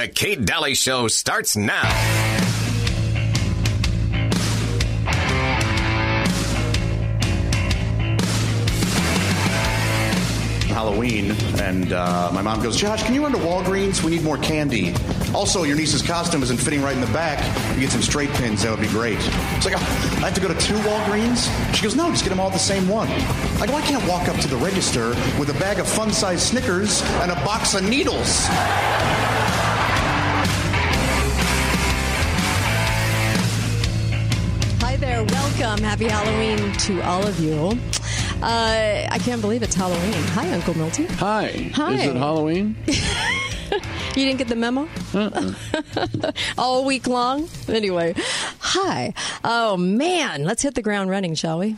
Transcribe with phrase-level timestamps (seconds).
[0.00, 1.82] The Kate Dalley Show starts now.
[10.68, 14.02] Halloween, and uh, my mom goes, Josh, can you run to Walgreens?
[14.02, 14.94] We need more candy.
[15.34, 17.38] Also, your niece's costume isn't fitting right in the back.
[17.74, 19.18] You get some straight pins, that would be great.
[19.18, 21.74] It's like, oh, I have to go to two Walgreens?
[21.74, 23.08] She goes, no, just get them all the same one.
[23.60, 27.02] I go, I can't walk up to the register with a bag of fun-sized Snickers
[27.20, 28.48] and a box of needles.
[35.60, 35.84] Welcome.
[35.84, 37.78] Happy Halloween to all of you.
[38.42, 40.14] Uh, I can't believe it's Halloween.
[40.28, 41.04] Hi, Uncle Milty.
[41.04, 41.48] Hi.
[41.74, 41.92] Hi.
[41.92, 42.76] Is it Halloween?
[44.16, 44.88] You didn't get the memo?
[45.14, 46.32] Uh-uh.
[46.58, 47.48] All week long?
[47.68, 48.14] Anyway,
[48.58, 49.14] hi.
[49.44, 50.42] Oh, man.
[50.42, 51.76] Let's hit the ground running, shall we?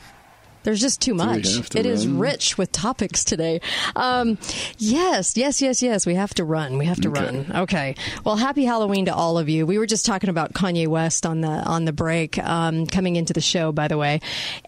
[0.65, 1.71] There's just too much.
[1.71, 2.19] to It is run?
[2.19, 3.61] rich with topics today.
[3.97, 4.39] Um,
[4.79, 6.07] yes, yes, yes, yes.
[6.07, 6.79] We have to run.
[6.79, 7.21] We have to Okay.
[7.25, 7.53] run.
[7.55, 7.95] Okay.
[8.25, 9.67] Well, happy Halloween to all of you.
[9.67, 13.33] We were just talking about Kanye West on the on the break, um, coming into
[13.33, 14.21] the show, by the way,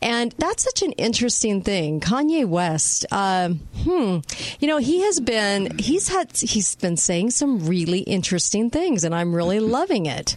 [0.03, 2.01] and that's such an interesting thing.
[2.01, 3.07] Kanye West.
[3.13, 4.19] Um, hmm.
[4.61, 9.15] You know, he has been he's had he's been saying some really interesting things, and
[9.15, 10.37] I'm really loving it.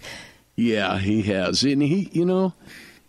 [0.55, 1.63] Yeah, he has.
[1.63, 2.53] And he, you know,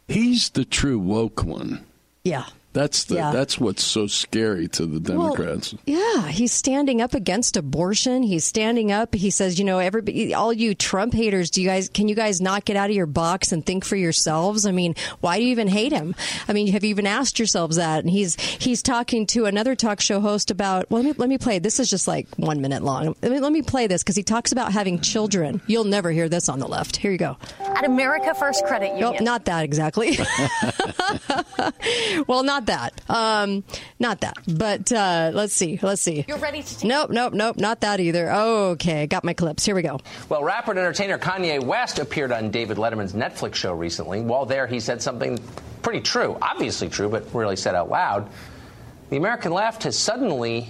[0.06, 1.84] he's the true woke one.
[2.28, 2.57] Yeah.
[2.74, 3.32] That's the Yeah.
[3.32, 5.72] that's what's so scary to the Democrats.
[5.72, 8.22] Well, yeah, he's standing up against abortion.
[8.22, 9.14] He's standing up.
[9.14, 12.40] He says, you know, everybody, all you Trump haters, do you guys, can you guys
[12.40, 14.66] not get out of your box and think for yourselves?
[14.66, 16.14] I mean, why do you even hate him?
[16.46, 18.00] I mean, have you even asked yourselves that?
[18.00, 20.90] And he's he's talking to another talk show host about.
[20.90, 21.58] Well, let me let me play.
[21.58, 23.16] This is just like one minute long.
[23.22, 25.60] Let me, let me play this because he talks about having children.
[25.66, 26.96] You'll never hear this on the left.
[26.96, 27.36] Here you go.
[27.60, 29.00] At America First Credit Union.
[29.12, 30.18] Nope, not that exactly.
[32.26, 33.00] well, not that.
[33.08, 33.64] Um,
[33.98, 34.36] not that.
[34.46, 35.78] But uh, let's see.
[35.82, 36.24] Let's see.
[36.28, 37.56] You're ready to take Nope, nope, nope.
[37.56, 38.32] Not that either.
[38.32, 39.64] Okay, got my clips.
[39.64, 40.00] Here we go.
[40.28, 44.20] Well, rapper and entertainer Kanye West appeared on David Letterman's Netflix show recently.
[44.20, 45.38] While there, he said something
[45.82, 48.30] pretty true, obviously true, but really said out loud.
[49.10, 50.68] The American left has suddenly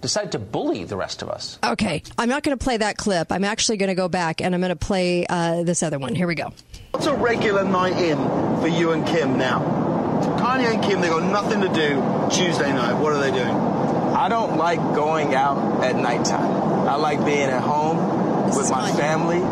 [0.00, 1.58] decided to bully the rest of us.
[1.64, 3.32] Okay, I'm not going to play that clip.
[3.32, 6.14] I'm actually going to go back and I'm going to play uh, this other one.
[6.14, 6.52] Here we go.
[6.90, 8.18] What's a regular night in
[8.60, 9.93] for you and Kim now?
[10.24, 12.94] Kanye and Kim, they got nothing to do Tuesday night.
[12.94, 13.54] What are they doing?
[13.54, 16.88] I don't like going out at nighttime.
[16.88, 18.96] I like being at home This with my fun.
[18.96, 19.42] family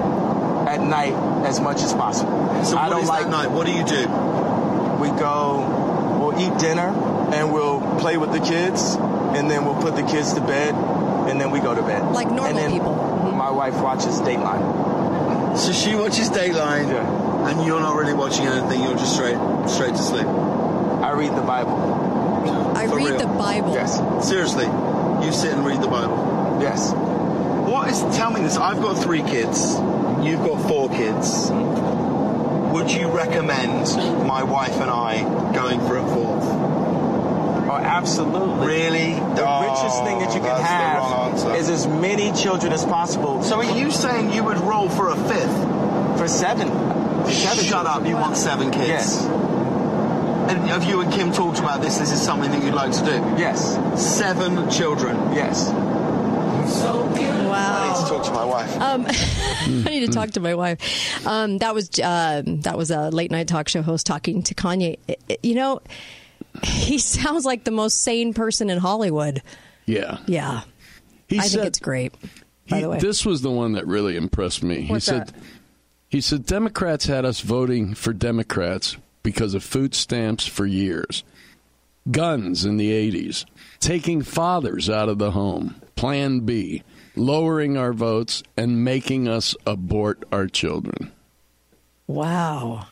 [0.71, 1.13] at night
[1.47, 2.65] as much as possible.
[2.65, 3.51] So I what don't is like that night?
[3.51, 4.07] What do you do?
[5.03, 5.67] we go
[6.21, 6.89] we'll eat dinner
[7.35, 8.95] and we'll play with the kids
[9.35, 10.75] and then we'll put the kids to bed
[11.29, 12.13] and then we go to bed.
[12.13, 12.95] Like normal and then people.
[12.95, 13.35] Mhm.
[13.37, 15.59] My wife watches Dateline.
[15.59, 17.49] So she watches Dateline, Yeah.
[17.51, 18.83] and you're not really watching anything.
[18.83, 20.27] You're just straight straight to sleep.
[21.13, 22.73] I read the Bible.
[22.75, 23.19] I For read real?
[23.19, 23.75] the Bible.
[23.75, 23.99] Yes.
[24.27, 26.17] Seriously, you sit and read the Bible.
[26.63, 26.91] Yes.
[27.69, 28.01] What is?
[28.17, 28.57] Tell me this.
[28.57, 29.75] I've got three kids.
[30.25, 31.51] You've got four kids.
[32.73, 33.95] Would you recommend
[34.27, 36.45] my wife and I going for a fourth?
[36.45, 38.67] Oh, absolutely.
[38.67, 39.13] Really?
[39.13, 43.43] The oh, richest thing that you can have is as many children as possible.
[43.43, 45.83] So are you saying you would roll for a fifth?
[46.19, 46.69] for seven.
[47.29, 48.07] Seven Shut up!
[48.07, 48.89] You want seven kids?
[48.89, 49.52] Yes.
[50.73, 51.99] And have you and Kim talked about this?
[51.99, 53.13] This is something that you'd like to do.
[53.39, 53.77] Yes.
[54.03, 55.17] Seven children.
[55.35, 55.69] Yes.
[55.71, 57.53] Wow.
[57.55, 58.81] I need to talk to my wife.
[58.81, 59.05] Um,
[59.87, 61.27] I need to talk to my wife.
[61.27, 64.99] Um, that was uh, that was a late night talk show host talking to Kanye.
[65.09, 65.81] I- I- You know,
[66.63, 69.43] he sounds like the most sane person in Hollywood.
[69.85, 70.19] Yeah.
[70.27, 70.63] Yeah,
[71.29, 72.15] He I said, think it's great.
[72.71, 74.87] By he- the way, This was the one that really impressed me.
[74.87, 75.35] What's he said that?
[76.09, 81.25] he said Democrats had us voting for Democrats because of food stamps for years.
[82.11, 83.45] Guns in the 80s,
[83.79, 86.83] taking fathers out of the home, plan B,
[87.15, 91.13] lowering our votes and making us abort our children.
[92.09, 92.87] wow,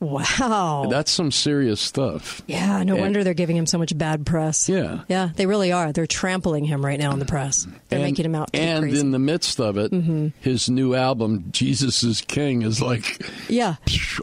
[0.00, 0.86] wow.
[0.90, 2.42] That's some serious stuff.
[2.46, 4.68] yeah, no And- wonder they're giving him so much bad press.
[4.68, 5.00] Yeah.
[5.08, 5.92] yeah, they really are.
[5.92, 7.66] They're trampling him right now in the press.
[7.88, 8.96] They're and, making him out and crazy.
[8.96, 9.06] Mm-hmm.
[9.06, 9.92] in the midst of it,
[10.40, 13.76] his new album, Jesus is King, is like yeah,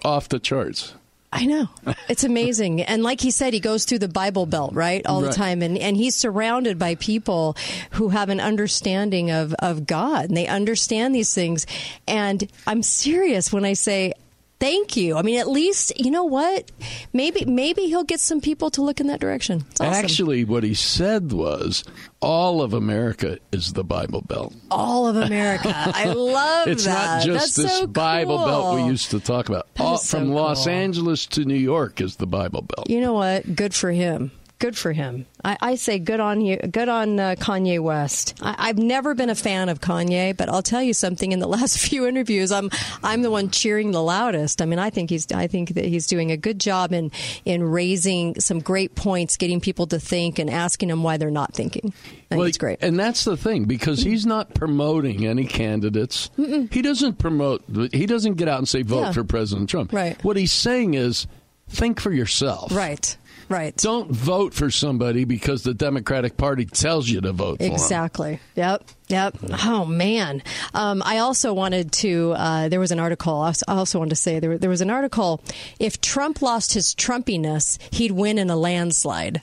[0.03, 0.93] off the charts.
[1.33, 1.69] I know.
[2.09, 2.81] It's amazing.
[2.81, 5.05] and like he said, he goes through the Bible Belt, right?
[5.05, 5.61] All the time.
[5.61, 7.55] And, and he's surrounded by people
[7.91, 11.65] who have an understanding of, of God and they understand these things.
[12.05, 14.13] And I'm serious when I say,
[14.61, 15.17] Thank you.
[15.17, 16.71] I mean, at least you know what?
[17.13, 19.65] Maybe maybe he'll get some people to look in that direction.
[19.71, 19.93] It's awesome.
[20.05, 21.83] Actually, what he said was,
[22.21, 24.53] all of America is the Bible Belt.
[24.69, 25.73] all of America.
[25.75, 26.93] I love It's that.
[27.17, 29.67] not just That's this so Bible Belt we used to talk about.
[29.79, 30.67] All, so from Los.
[30.67, 32.87] Angeles to New York is the Bible Belt.
[32.89, 33.55] You know what?
[33.55, 34.31] Good for him.
[34.61, 35.25] Good for him.
[35.43, 36.55] I, I say good on you.
[36.57, 38.37] Good on uh, Kanye West.
[38.43, 41.31] I, have never been a fan of Kanye, but I'll tell you something.
[41.31, 42.69] In the last few interviews, I'm
[43.01, 44.61] I'm the one cheering the loudest.
[44.61, 47.11] I mean, I think he's I think that he's doing a good job in
[47.43, 51.55] in raising some great points, getting people to think, and asking them why they're not
[51.55, 51.91] thinking.
[52.29, 52.83] I well, it's great.
[52.83, 56.29] And that's the thing because he's not promoting any candidates.
[56.37, 56.71] Mm-mm.
[56.71, 57.63] He doesn't promote.
[57.91, 59.11] He doesn't get out and say vote yeah.
[59.13, 59.91] for President Trump.
[59.91, 60.23] Right.
[60.23, 61.25] What he's saying is
[61.67, 62.71] think for yourself.
[62.71, 63.17] Right.
[63.51, 63.75] Right.
[63.75, 68.39] Don't vote for somebody because the Democratic Party tells you to vote exactly.
[68.55, 68.85] Yep.
[69.07, 69.37] Yep.
[69.65, 70.41] Oh man.
[70.73, 72.31] Um, I also wanted to.
[72.31, 73.41] Uh, there was an article.
[73.41, 75.43] I also wanted to say there, there was an article.
[75.79, 79.41] If Trump lost his Trumpiness, he'd win in a landslide.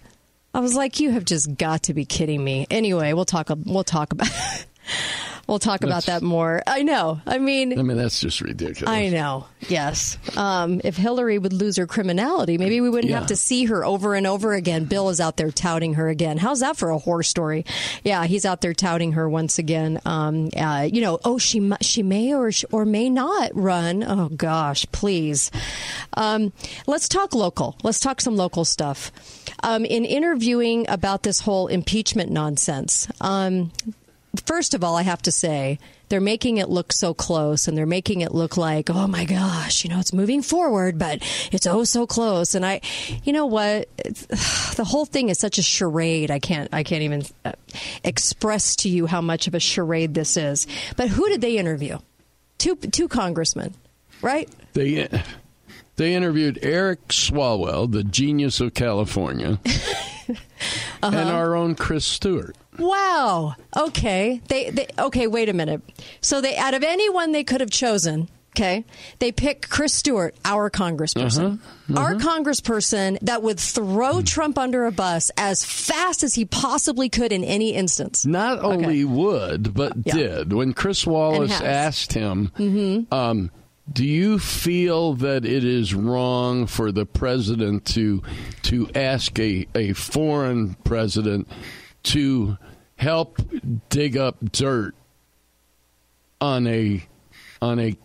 [0.54, 2.66] I was like, you have just got to be kidding me.
[2.70, 3.50] Anyway, we'll talk.
[3.66, 4.28] We'll talk about.
[5.48, 6.62] We'll talk that's, about that more.
[6.66, 7.22] I know.
[7.26, 8.94] I mean, I mean that's just ridiculous.
[8.94, 9.46] I know.
[9.66, 10.18] Yes.
[10.36, 13.18] Um, if Hillary would lose her criminality, maybe we wouldn't yeah.
[13.18, 14.84] have to see her over and over again.
[14.84, 16.36] Bill is out there touting her again.
[16.36, 17.64] How's that for a horror story?
[18.04, 20.02] Yeah, he's out there touting her once again.
[20.04, 24.04] Um, uh, you know, oh, she she may or or may not run.
[24.04, 25.50] Oh gosh, please.
[26.12, 26.52] Um,
[26.86, 27.74] let's talk local.
[27.82, 29.10] Let's talk some local stuff.
[29.62, 33.72] Um, in interviewing about this whole impeachment nonsense, um,
[34.46, 37.86] first of all, I have to say, they're making it look so close and they're
[37.86, 41.84] making it look like, oh my gosh, you know, it's moving forward, but it's oh
[41.84, 42.54] so close.
[42.54, 42.80] And I,
[43.24, 43.88] you know what?
[43.98, 44.26] It's,
[44.76, 46.30] the whole thing is such a charade.
[46.30, 47.52] I can't, I can't even uh,
[48.04, 50.66] express to you how much of a charade this is.
[50.96, 51.98] But who did they interview?
[52.58, 53.74] Two, two congressmen,
[54.22, 54.48] right?
[54.72, 55.08] They,
[55.96, 60.36] they interviewed Eric Swalwell, the genius of California, uh-huh.
[61.02, 62.56] and our own Chris Stewart.
[62.78, 63.54] Wow.
[63.76, 64.40] Okay.
[64.48, 65.26] They, they okay.
[65.26, 65.82] Wait a minute.
[66.20, 68.28] So they out of anyone they could have chosen.
[68.56, 68.84] Okay,
[69.20, 72.00] they pick Chris Stewart, our congressperson, uh-huh, uh-huh.
[72.00, 74.26] our congressperson that would throw mm.
[74.26, 78.26] Trump under a bus as fast as he possibly could in any instance.
[78.26, 78.66] Not okay.
[78.66, 80.14] only would, but yeah.
[80.14, 80.52] did.
[80.52, 83.14] When Chris Wallace asked him, mm-hmm.
[83.14, 83.52] um,
[83.92, 88.22] do you feel that it is wrong for the president to
[88.62, 91.48] to ask a, a foreign president
[92.04, 92.58] to
[92.98, 93.40] help
[93.88, 94.94] dig up dirt
[96.40, 97.04] on a
[97.62, 97.96] on a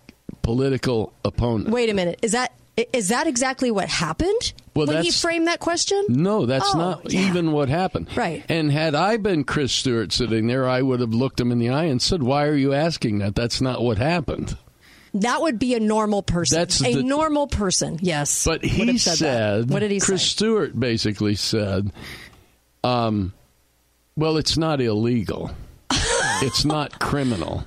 [0.42, 1.70] political opponent.
[1.70, 2.20] Wait a minute.
[2.22, 6.04] Is that is that exactly what happened well, when he framed that question?
[6.10, 7.28] No, that's oh, not yeah.
[7.28, 8.16] even what happened.
[8.16, 8.44] Right.
[8.50, 11.70] And had I been Chris Stewart sitting there, I would have looked him in the
[11.70, 13.36] eye and said, "Why are you asking that?
[13.36, 14.58] That's not what happened."
[15.16, 16.58] That would be a normal person.
[16.58, 18.00] That's a the, normal person.
[18.02, 18.46] Yes.
[18.46, 21.92] But he said, said "What did he Chris say?" Stewart basically said,
[22.84, 23.34] um,
[24.16, 25.52] well, it's not illegal.
[26.42, 27.66] it's not criminal.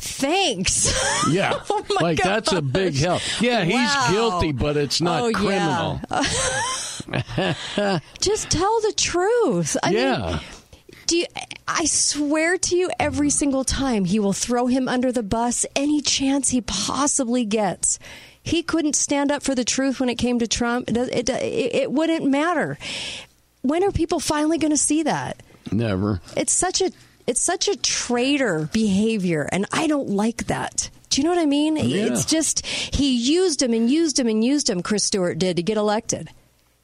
[0.00, 0.90] Thanks.
[1.30, 1.60] Yeah.
[1.70, 2.26] oh like gosh.
[2.26, 3.20] that's a big help.
[3.40, 4.08] Yeah, he's wow.
[4.10, 6.00] guilty, but it's not oh, criminal.
[7.76, 7.98] Yeah.
[8.20, 9.76] Just tell the truth.
[9.82, 10.26] I yeah.
[10.26, 10.40] Mean,
[11.06, 11.26] do you,
[11.68, 16.00] I swear to you, every single time he will throw him under the bus any
[16.00, 17.98] chance he possibly gets.
[18.42, 20.88] He couldn't stand up for the truth when it came to Trump.
[20.88, 22.78] It, it, it, it wouldn't matter.
[23.62, 25.42] When are people finally going to see that?
[25.72, 26.20] Never.
[26.36, 26.90] It's such a
[27.26, 30.90] it's such a traitor behavior, and I don't like that.
[31.10, 31.76] Do you know what I mean?
[31.76, 32.06] Yeah.
[32.06, 34.82] It's just he used him and used him and used him.
[34.82, 36.30] Chris Stewart did to get elected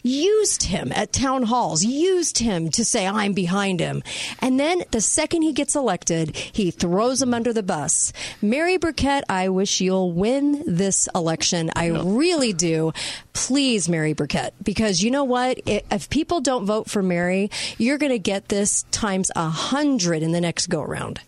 [0.06, 4.02] used him at town halls, used him to say, I'm behind him.
[4.40, 8.12] And then the second he gets elected, he throws him under the bus.
[8.40, 11.70] Mary Burkett, I wish you'll win this election.
[11.74, 12.92] I really do.
[13.32, 15.58] Please, Mary Burkett, because you know what?
[15.66, 20.32] If people don't vote for Mary, you're going to get this times a hundred in
[20.32, 21.20] the next go around.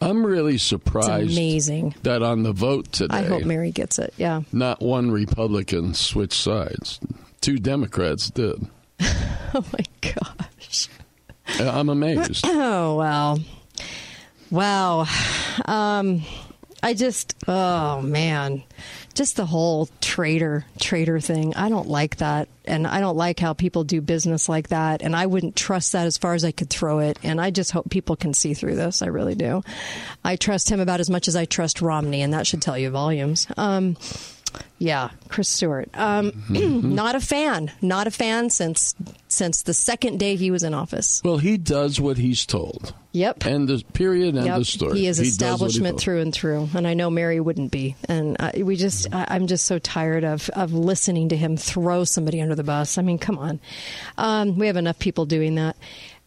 [0.00, 1.22] I'm really surprised.
[1.22, 4.12] It's amazing that on the vote today, I hope Mary gets it.
[4.18, 7.00] Yeah, not one Republican switched sides
[7.44, 8.66] two Democrats did.
[9.00, 10.88] oh my gosh.
[11.60, 12.42] I'm amazed.
[12.48, 13.36] oh wow.
[14.50, 15.04] Wow.
[15.66, 16.22] Um
[16.82, 18.62] I just oh man.
[19.12, 21.54] Just the whole traitor traitor thing.
[21.54, 25.14] I don't like that and I don't like how people do business like that and
[25.14, 27.90] I wouldn't trust that as far as I could throw it and I just hope
[27.90, 29.02] people can see through this.
[29.02, 29.62] I really do.
[30.24, 32.88] I trust him about as much as I trust Romney and that should tell you
[32.88, 33.46] volumes.
[33.58, 33.98] Um
[34.78, 35.88] yeah, Chris Stewart.
[35.94, 36.94] Um, mm-hmm.
[36.94, 37.70] not a fan.
[37.80, 38.94] Not a fan since
[39.28, 41.22] since the second day he was in office.
[41.24, 42.94] Well, he does what he's told.
[43.12, 43.46] Yep.
[43.46, 44.58] And the period and yep.
[44.58, 44.98] the story.
[44.98, 46.68] He is he establishment through and through.
[46.74, 47.94] And I know Mary wouldn't be.
[48.08, 52.04] And uh, we just, I, I'm just so tired of of listening to him throw
[52.04, 52.98] somebody under the bus.
[52.98, 53.60] I mean, come on.
[54.18, 55.76] Um, we have enough people doing that.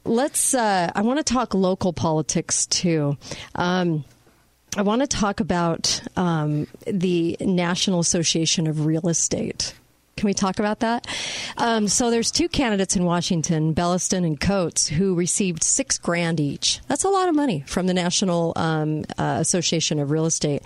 [0.05, 0.53] Let's.
[0.53, 3.17] Uh, I want to talk local politics too.
[3.55, 4.05] Um,
[4.77, 9.73] I want to talk about um, the National Association of Real Estate.
[10.15, 11.07] Can we talk about that?
[11.57, 16.79] Um, so there's two candidates in Washington, Belliston and Coates, who received six grand each.
[16.87, 20.61] That's a lot of money from the National um, uh, Association of Real Estate,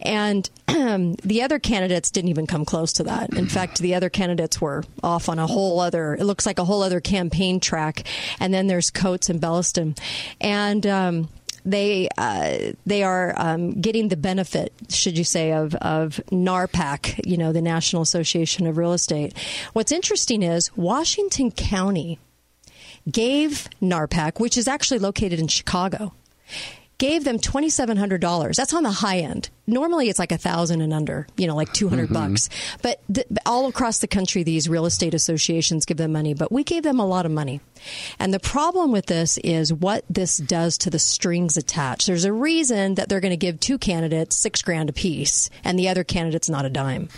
[0.00, 3.32] and the other candidates didn't even come close to that.
[3.34, 6.14] In fact, the other candidates were off on a whole other.
[6.14, 8.02] It looks like a whole other campaign track.
[8.40, 9.96] And then there's Coates and Belliston,
[10.40, 11.24] and.
[11.64, 17.36] They uh, they are um, getting the benefit, should you say, of of NARPAC, you
[17.36, 19.34] know, the National Association of Real Estate.
[19.72, 22.18] What's interesting is Washington County
[23.10, 26.12] gave NARPAC, which is actually located in Chicago,
[26.98, 28.56] gave them twenty seven hundred dollars.
[28.56, 31.72] That's on the high end normally it's like a thousand and under, you know, like
[31.72, 32.14] 200 mm-hmm.
[32.14, 32.48] bucks.
[32.82, 36.64] But th- all across the country, these real estate associations give them money, but we
[36.64, 37.60] gave them a lot of money.
[38.18, 42.06] And the problem with this is what this does to the strings attached.
[42.06, 45.88] There's a reason that they're going to give two candidates six grand apiece and the
[45.88, 47.08] other candidate's not a dime.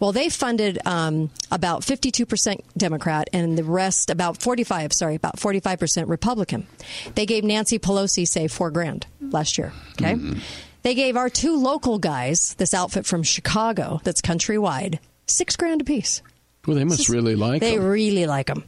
[0.00, 6.08] Well, they funded um, about 52% Democrat and the rest about 45, sorry, about 45%
[6.08, 6.66] Republican.
[7.14, 9.72] They gave Nancy Pelosi, say, four grand last year.
[9.92, 10.14] Okay.
[10.14, 10.38] Mm-hmm.
[10.82, 16.22] They gave our two local guys, this outfit from Chicago that's countrywide, six grand apiece.
[16.66, 17.70] Well, they must really like them.
[17.70, 17.86] they them.
[17.86, 18.64] really like them.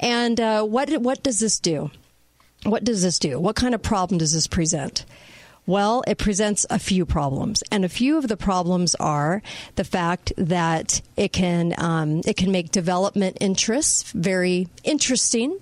[0.00, 1.90] And uh, what what does this do?
[2.64, 3.38] What does this do?
[3.38, 5.06] What kind of problem does this present?
[5.64, 9.42] Well, it presents a few problems, and a few of the problems are
[9.76, 15.58] the fact that it can um, it can make development interests very interesting.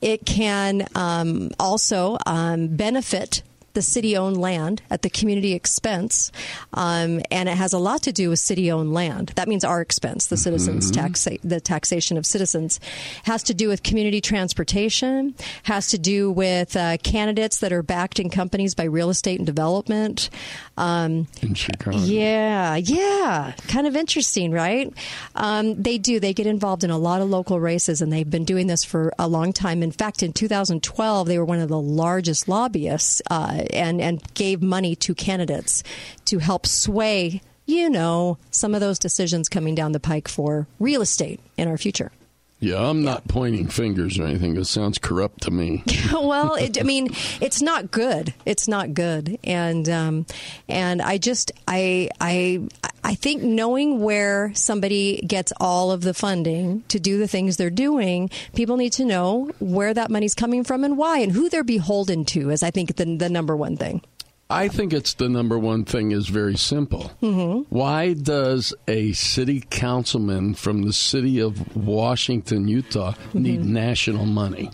[0.00, 3.42] It can um, also um, benefit
[3.74, 6.32] the city owned land at the community expense,
[6.74, 9.32] um, and it has a lot to do with city owned land.
[9.36, 11.00] That means our expense, the citizens' mm-hmm.
[11.00, 12.80] tax, the taxation of citizens,
[13.24, 15.34] has to do with community transportation,
[15.64, 19.46] has to do with uh, candidates that are backed in companies by real estate and
[19.46, 20.30] development.
[20.76, 21.98] Um, in Chicago.
[21.98, 23.52] Yeah, yeah.
[23.68, 24.92] Kind of interesting, right?
[25.34, 26.20] Um, they do.
[26.20, 29.12] They get involved in a lot of local races, and they've been doing this for
[29.18, 29.82] a long time.
[29.82, 34.62] In fact, in 2012, they were one of the largest lobbyists uh, and, and gave
[34.62, 35.82] money to candidates
[36.26, 41.02] to help sway, you know, some of those decisions coming down the pike for real
[41.02, 42.12] estate in our future.
[42.60, 43.32] Yeah, I'm not yeah.
[43.32, 44.56] pointing fingers or anything.
[44.58, 45.82] It sounds corrupt to me.
[46.12, 47.08] well, it, I mean,
[47.40, 48.34] it's not good.
[48.44, 50.26] It's not good, and um,
[50.68, 52.68] and I just I I
[53.02, 57.70] I think knowing where somebody gets all of the funding to do the things they're
[57.70, 61.64] doing, people need to know where that money's coming from and why, and who they're
[61.64, 62.50] beholden to.
[62.50, 64.02] Is I think the the number one thing.
[64.50, 67.12] I think it's the number one thing is very simple.
[67.22, 67.72] Mm-hmm.
[67.74, 73.42] Why does a city councilman from the city of Washington, Utah, mm-hmm.
[73.42, 74.70] need national money?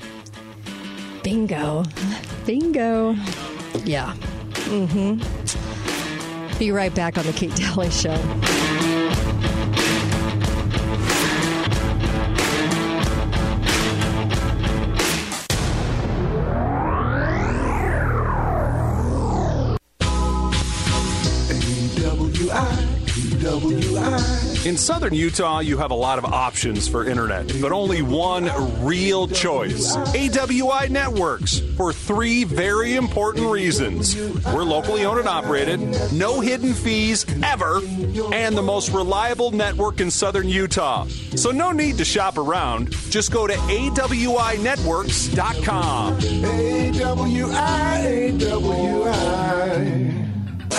[1.23, 1.85] Bingo.
[2.47, 3.13] Bingo.
[3.85, 4.15] Yeah.
[4.67, 6.59] Mm-hmm.
[6.59, 8.17] Be right back on the Kate Dalley Show.
[24.67, 28.51] In southern Utah, you have a lot of options for internet, but only one
[28.85, 34.17] real choice AWI Networks for three very important reasons.
[34.47, 35.79] We're locally owned and operated,
[36.13, 37.77] no hidden fees ever,
[38.33, 41.07] and the most reliable network in southern Utah.
[41.37, 42.91] So, no need to shop around.
[43.09, 46.19] Just go to AWINetworks.com.
[46.19, 47.86] AWI,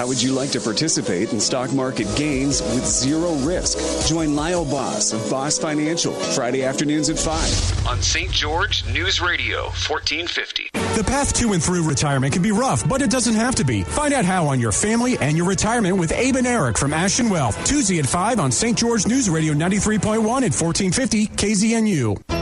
[0.08, 4.08] How would you like to participate in stock market gains with zero risk?
[4.08, 8.32] Join Lyle Boss of Boss Financial Friday afternoons at 5 on St.
[8.32, 10.70] George News Radio 1450.
[10.96, 13.84] The path to and through retirement can be rough, but it doesn't have to be.
[13.84, 17.30] Find out how on your family and your retirement with Abe and Eric from Ashton
[17.30, 17.62] Wealth.
[17.66, 18.78] Tuesday at 5 on St.
[18.78, 22.37] George News Radio 93.1 at 1450 KZNU.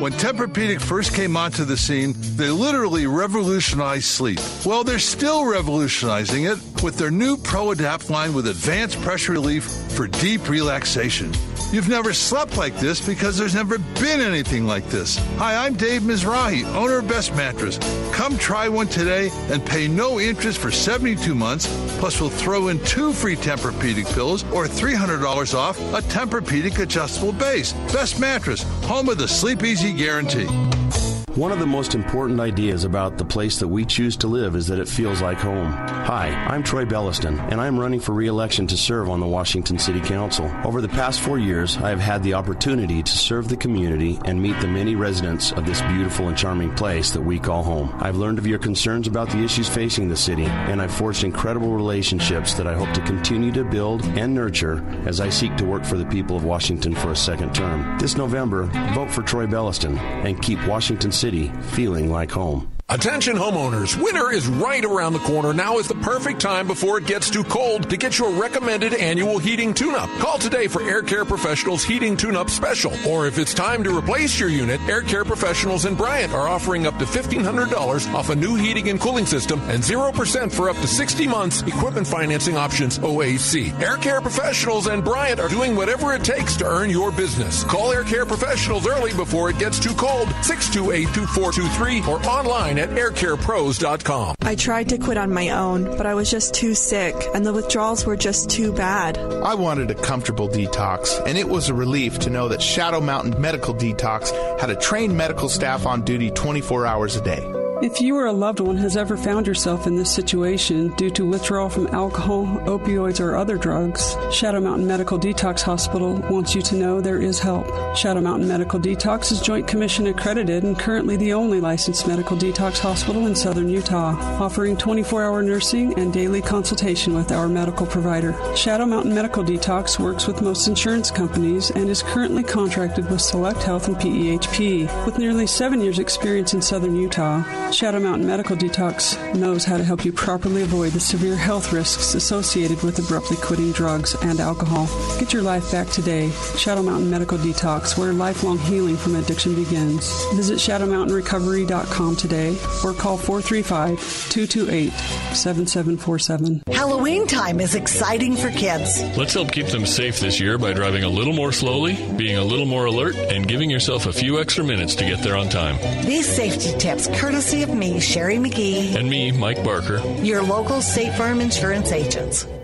[0.00, 4.38] When Tempur-Pedic first came onto the scene, they literally revolutionized sleep.
[4.64, 9.64] Well, they're still revolutionizing it with their new Pro Adapt line with advanced pressure relief
[9.64, 11.32] for deep relaxation.
[11.70, 15.16] You've never slept like this because there's never been anything like this.
[15.38, 17.78] Hi, I'm Dave Mizrahi, owner of Best Mattress.
[18.12, 21.66] Come try one today and pay no interest for 72 months.
[21.98, 27.72] Plus, we'll throw in two free Tempur-Pedic pillows or $300 off a Tempur-Pedic adjustable base.
[27.92, 31.03] Best Mattress, home of the Sleep Easy guarantee.
[31.36, 34.68] One of the most important ideas about the place that we choose to live is
[34.68, 35.72] that it feels like home.
[35.72, 40.00] Hi, I'm Troy Belliston, and I'm running for re-election to serve on the Washington City
[40.00, 40.48] Council.
[40.62, 44.40] Over the past four years, I have had the opportunity to serve the community and
[44.40, 47.92] meet the many residents of this beautiful and charming place that we call home.
[47.98, 51.72] I've learned of your concerns about the issues facing the city, and I've forged incredible
[51.72, 55.84] relationships that I hope to continue to build and nurture as I seek to work
[55.84, 57.98] for the people of Washington for a second term.
[57.98, 61.23] This November, vote for Troy Belliston and keep Washington City
[61.72, 62.73] feeling like home.
[62.94, 65.52] Attention homeowners, winter is right around the corner.
[65.52, 69.40] Now is the perfect time before it gets too cold to get your recommended annual
[69.40, 70.08] heating tune-up.
[70.20, 72.92] Call today for Air Care Professionals Heating Tune-Up Special.
[73.04, 76.86] Or if it's time to replace your unit, Air Care Professionals in Bryant are offering
[76.86, 80.86] up to $1,500 off a new heating and cooling system and 0% for up to
[80.86, 83.76] 60 months equipment financing options OAC.
[83.82, 87.64] Air Care Professionals and Bryant are doing whatever it takes to earn your business.
[87.64, 90.28] Call Air Care Professionals early before it gets too cold.
[90.28, 94.36] 628-2423 or online at aircarepros.com.
[94.42, 97.52] I tried to quit on my own, but I was just too sick, and the
[97.52, 99.18] withdrawals were just too bad.
[99.18, 103.40] I wanted a comfortable detox, and it was a relief to know that Shadow Mountain
[103.40, 107.63] Medical Detox had a trained medical staff on duty 24 hours a day.
[107.82, 111.26] If you or a loved one has ever found yourself in this situation due to
[111.26, 116.76] withdrawal from alcohol, opioids, or other drugs, Shadow Mountain Medical Detox Hospital wants you to
[116.76, 117.66] know there is help.
[117.96, 122.78] Shadow Mountain Medical Detox is Joint Commission accredited and currently the only licensed medical detox
[122.78, 128.34] hospital in southern Utah, offering 24 hour nursing and daily consultation with our medical provider.
[128.56, 133.62] Shadow Mountain Medical Detox works with most insurance companies and is currently contracted with Select
[133.64, 135.04] Health and PEHP.
[135.04, 137.42] With nearly seven years' experience in southern Utah,
[137.74, 142.14] Shadow Mountain Medical Detox knows how to help you properly avoid the severe health risks
[142.14, 144.86] associated with abruptly quitting drugs and alcohol.
[145.18, 146.30] Get your life back today.
[146.56, 150.08] Shadow Mountain Medical Detox, where lifelong healing from addiction begins.
[150.34, 153.98] Visit shadowmountainrecovery.com today or call 435
[154.30, 154.90] 228
[155.34, 156.62] 7747.
[156.72, 159.02] Halloween time is exciting for kids.
[159.16, 162.44] Let's help keep them safe this year by driving a little more slowly, being a
[162.44, 165.76] little more alert, and giving yourself a few extra minutes to get there on time.
[166.06, 169.98] These safety tips, courtesy of me, Sherry McGee, And me, Mike Barker.
[170.22, 172.46] your local State Farm insurance agents.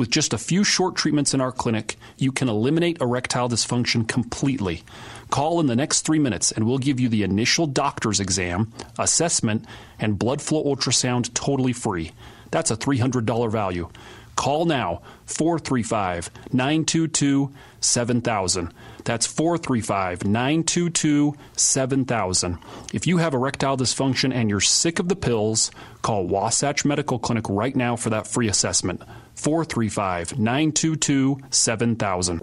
[0.00, 4.82] With just a few short treatments in our clinic, you can eliminate erectile dysfunction completely.
[5.28, 9.66] Call in the next three minutes and we'll give you the initial doctor's exam, assessment,
[9.98, 12.12] and blood flow ultrasound totally free.
[12.50, 13.90] That's a $300 value.
[14.36, 18.72] Call now 435 922 7000.
[19.04, 22.58] That's 435 922 7000.
[22.94, 27.44] If you have erectile dysfunction and you're sick of the pills, call Wasatch Medical Clinic
[27.50, 29.02] right now for that free assessment.
[29.40, 32.40] 435 922 7000.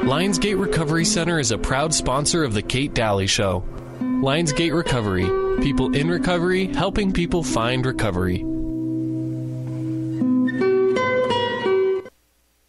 [0.00, 3.62] Lionsgate Recovery Center is a proud sponsor of The Kate Dalley Show.
[4.00, 5.26] Lionsgate Recovery,
[5.62, 8.44] people in recovery helping people find recovery.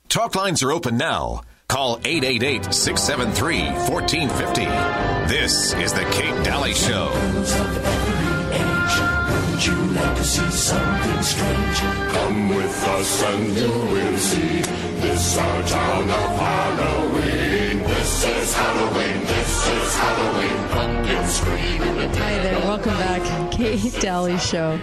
[0.10, 1.42] Talk lines are open now.
[1.68, 4.66] Call 888 673 1450.
[5.34, 8.31] This is The Kate Dalley Show.
[9.62, 11.80] Would you like to see something strange?
[12.14, 14.62] Come with us and you will see.
[15.02, 17.78] This our town of Halloween.
[17.84, 19.20] This is Halloween.
[19.20, 20.70] This is Halloween.
[20.70, 23.52] Pumpkin scream Hi there, welcome back.
[23.52, 24.80] Kate Dalley Show.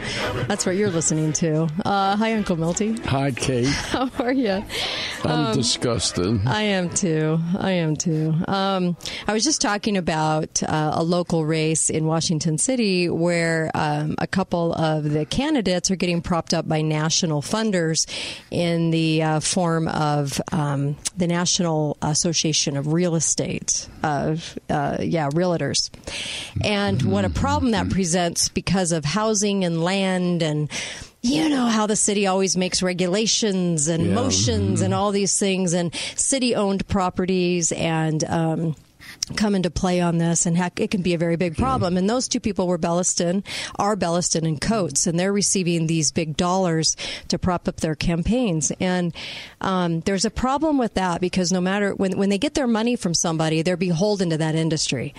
[0.46, 1.68] That's what you're listening to.
[1.84, 2.94] Uh, hi, Uncle Milty.
[3.06, 3.66] Hi, Kate.
[3.90, 4.62] How are you?
[5.24, 6.46] I'm disgusted.
[6.46, 7.38] I am too.
[7.58, 8.34] I am too.
[8.46, 14.14] Um, I was just talking about uh, a local race in Washington City where um,
[14.18, 18.06] a couple of the candidates are getting propped up by national funders
[18.50, 25.28] in the uh, form of um, the National Association of Real Estate, of uh, yeah,
[25.30, 25.90] realtors,
[26.64, 30.70] and what a problem that presents because of housing and land and
[31.22, 34.14] you know how the city always makes regulations and Yeah.
[34.14, 38.76] motions and all these things and city owned properties and um,
[39.36, 41.96] come into play on this, and heck, it can be a very big problem.
[41.96, 43.44] And those two people were Belliston,
[43.78, 46.96] are Belliston and Coates, and they're receiving these big dollars
[47.28, 48.72] to prop up their campaigns.
[48.80, 49.14] And
[49.60, 52.96] um, there's a problem with that because no matter when when they get their money
[52.96, 55.14] from somebody, they're beholden to that industry.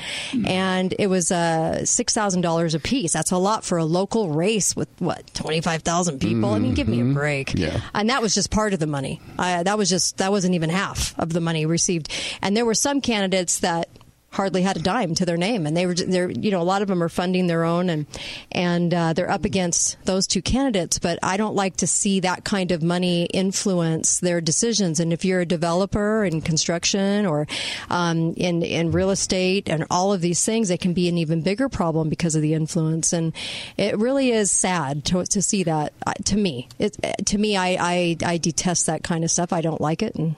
[0.45, 3.13] And it was uh, six thousand dollars a piece.
[3.13, 6.49] That's a lot for a local race with what twenty five thousand people.
[6.53, 7.13] I mean, give me a Mhm.
[7.13, 7.53] break.
[7.57, 7.81] Yeah.
[7.93, 9.21] And that was just part of the money.
[9.37, 12.11] Uh, that was just that wasn't even half of the money received.
[12.41, 13.89] And there were some candidates that
[14.31, 16.81] hardly had a dime to their name, and they were they're you know a lot
[16.81, 18.05] of them are funding their own, and
[18.51, 20.99] and uh, they're up against those two candidates.
[20.99, 24.99] But I don't like to see that kind of money influence their decisions.
[24.99, 27.47] And if you're a developer in construction or
[27.89, 31.41] um, in in real estate and all of these things, it can be an even
[31.41, 33.13] bigger problem because of the influence.
[33.13, 33.33] And
[33.77, 35.93] it really is sad to, to see that.
[36.05, 39.53] Uh, to me, it, to me, I, I I detest that kind of stuff.
[39.53, 40.35] I don't like it, and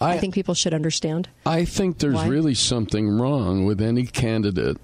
[0.00, 1.28] I, think people should understand.
[1.46, 2.26] I think there's Why?
[2.28, 4.76] really something wrong with any candidate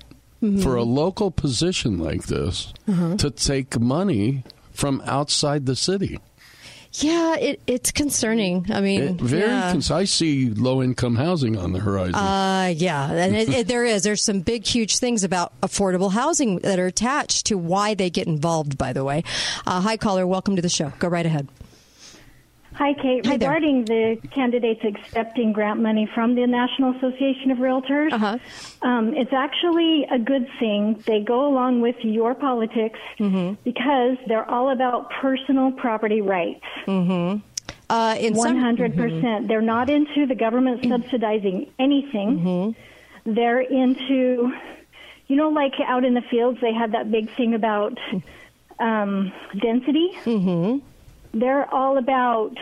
[0.42, 0.62] Mhm.
[0.62, 3.16] for a local position like this Uh-huh.
[3.16, 6.18] to take money from outside the city.
[6.98, 8.66] Yeah, it, it's concerning.
[8.72, 9.72] I mean, It- very yeah.
[9.72, 12.14] cons- I see low income housing on the horizon.
[12.14, 14.02] Uh, yeah, and it, it, there is.
[14.04, 18.28] There's some big, huge things about affordable housing that are attached to why they get
[18.28, 18.78] involved.
[18.78, 19.24] By the way,
[19.66, 20.92] uh, hi caller, welcome to the show.
[21.00, 21.48] Go right ahead.
[22.74, 23.24] Hi, Kate.
[23.26, 23.48] Hi there.
[23.50, 28.38] Regarding the candidates accepting grant money from the National Association of Realtors, Uh-huh.
[28.82, 31.00] um, it's actually a good thing.
[31.06, 33.54] They go along with your politics Mm-hmm.
[33.62, 36.64] because they're all about personal property rights.
[36.86, 37.38] Mm-hmm.
[37.90, 39.46] Uh, in some- One hundred percent.
[39.46, 42.28] They're not into the government subsidizing anything.
[42.40, 43.34] Mm-hmm.
[43.34, 44.52] They're into,
[45.28, 47.96] you know, like out in the fields, they have that big thing about
[48.80, 50.10] um, density.
[51.34, 51.40] Mm-hmm.
[51.40, 52.52] They're all about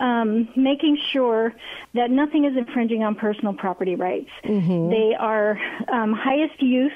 [0.00, 1.54] um, making sure
[1.94, 4.30] that nothing is infringing on personal property rights.
[4.44, 4.90] Mm-hmm.
[4.90, 6.92] They are um, highest use.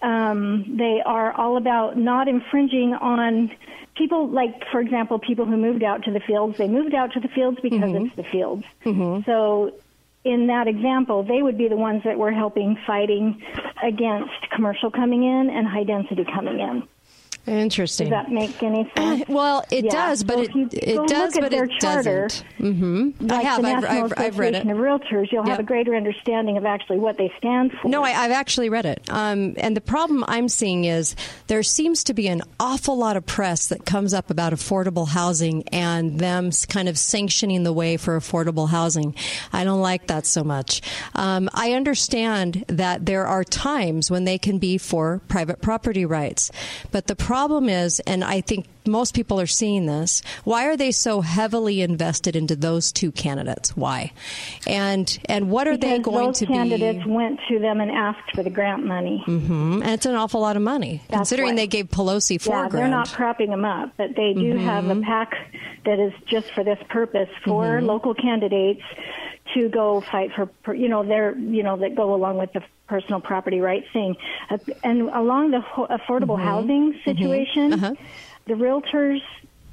[0.00, 3.50] Um, they are all about not infringing on
[3.96, 6.56] people, like, for example, people who moved out to the fields.
[6.56, 8.06] They moved out to the fields because Mm-hmm.
[8.06, 8.64] it's the fields.
[9.26, 9.72] So,
[10.24, 13.42] in that example, they would be the ones that were helping fighting
[13.82, 16.82] against commercial coming in and high density coming in.
[17.48, 18.10] Interesting.
[18.10, 19.24] Does that make any sense?
[19.28, 19.90] Well, it Yeah.
[19.92, 22.44] does, but So it you it does, but it charter, doesn't.
[22.58, 23.62] hmm I have.
[23.62, 24.62] the I've, I've, I've read it.
[24.68, 27.88] Of Realtors, you'll have a greater understanding of actually what they stand for.
[27.88, 29.00] No, I, I've actually read it.
[29.08, 33.24] Um, and the problem I'm seeing is there seems to be an awful lot of
[33.24, 38.18] press that comes up about affordable housing and them kind of sanctioning the way for
[38.18, 39.14] affordable housing.
[39.52, 40.82] I don't like that so much.
[41.14, 46.50] Um, I understand that there are times when they can be for private property rights.
[46.90, 50.90] But the problem is, and I think most people are seeing this, why are they
[50.90, 53.76] so heavily invested into those two candidates?
[53.76, 54.12] Why?
[54.66, 56.52] And and what are they going those to be?
[56.52, 59.22] candidates went to them and asked for the grant money.
[59.26, 59.82] Mm-hmm.
[59.82, 61.56] And it's an awful lot of money, considering why.
[61.56, 62.84] they gave Pelosi four yeah, grand.
[62.84, 65.34] they're not propping them up, but they do have a pack
[65.84, 67.86] that is just for this purpose for Mhm.
[67.86, 68.82] local candidates
[69.54, 70.30] to go fight
[70.64, 74.16] for, you know, their, you know, that go along with the personal property rights thing,
[74.50, 76.42] uh, and along the ho- affordable Mhm.
[76.44, 77.04] housing Mhm.
[77.04, 77.94] situation, Uh-huh.
[78.46, 79.20] the realtors.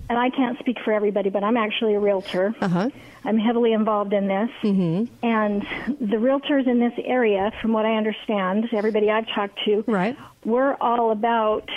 [0.08, 2.54] And I can't speak for everybody, but I'm actually a realtor.
[2.62, 2.90] Uh-huh.
[3.24, 4.52] I'm heavily involved in this.
[4.62, 5.06] Mm-hmm.
[5.26, 5.62] And
[6.00, 10.16] the realtors in this area, from what I understand, everybody I've talked to, right.
[10.44, 11.68] we're all about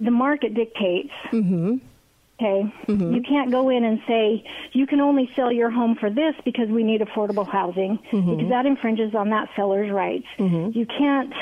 [0.00, 1.12] the market dictates.
[1.30, 1.76] Mm-hmm.
[2.40, 2.62] Okay.
[2.86, 6.68] You can't go in and say you can only sell your home for this because
[6.68, 8.36] we need affordable housing Mhm.
[8.36, 10.26] because that infringes on that seller's rights.
[10.38, 10.74] Mhm.
[10.74, 11.32] You can't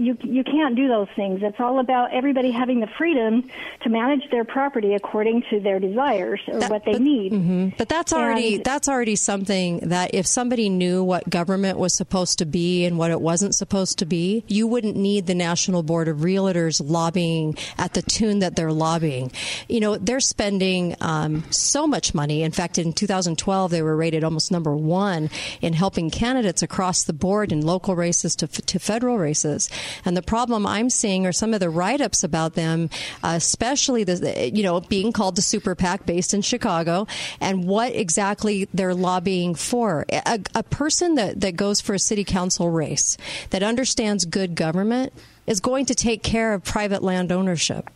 [0.00, 1.40] you you can't do those things.
[1.42, 3.50] It's all about everybody having the freedom
[3.82, 7.32] to manage their property according to their desires or what they need.
[7.32, 7.76] Mhm.
[7.76, 12.38] But that's already And- that's already something that if somebody knew what government was supposed
[12.38, 16.06] to be and what it wasn't supposed to be, you wouldn't need the National Board
[16.06, 19.32] of Realtors lobbying at the tune that they're lobbying.
[19.68, 22.42] You know, they're spending um, so much money.
[22.44, 25.28] In fact, in 2012, they were rated almost number one
[25.60, 29.68] in helping candidates across the board in local races to, to federal races.
[30.04, 32.90] And the problem I'm seeing are some of the write-ups about them,
[33.22, 37.06] uh, especially the you know being called the super PAC based in Chicago,
[37.40, 40.04] and what exactly they're lobbying for.
[40.10, 43.16] A, a person that that goes for a city council race
[43.50, 45.12] that understands good government
[45.46, 47.88] is going to take care of private land ownership.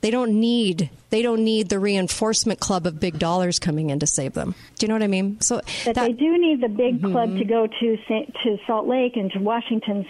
[0.00, 4.06] They don't need they don't need the reinforcement club of big dollars coming in to
[4.06, 4.54] save them.
[4.78, 5.40] Do you know what I mean?
[5.40, 7.38] So But they do need the big club Mm-hmm.
[7.38, 7.96] to go to
[8.44, 10.06] to Salt Lake and to Washington's,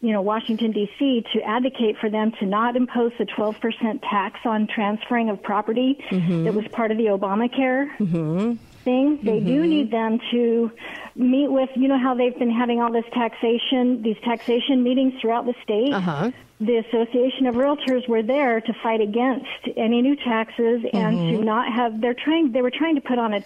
[0.00, 1.24] you know, Washington D.C.
[1.32, 5.96] to advocate for them to not impose the 12 percent tax on transferring of property
[6.10, 6.44] Mhm.
[6.44, 7.88] that was part of the Obamacare.
[7.96, 8.54] hmm
[8.84, 9.18] thing.
[9.24, 9.68] They do Mm-hmm.
[9.68, 10.70] need them to
[11.16, 15.44] meet with, you know, how they've been having all this taxation, these taxation meetings throughout
[15.44, 15.92] the state.
[15.92, 16.30] Uh-huh.
[16.60, 21.38] The Association of Realtors were there to fight against any new taxes and Mhm.
[21.38, 22.00] to not have.
[22.00, 22.52] They're trying.
[22.52, 23.42] They were trying to put on a,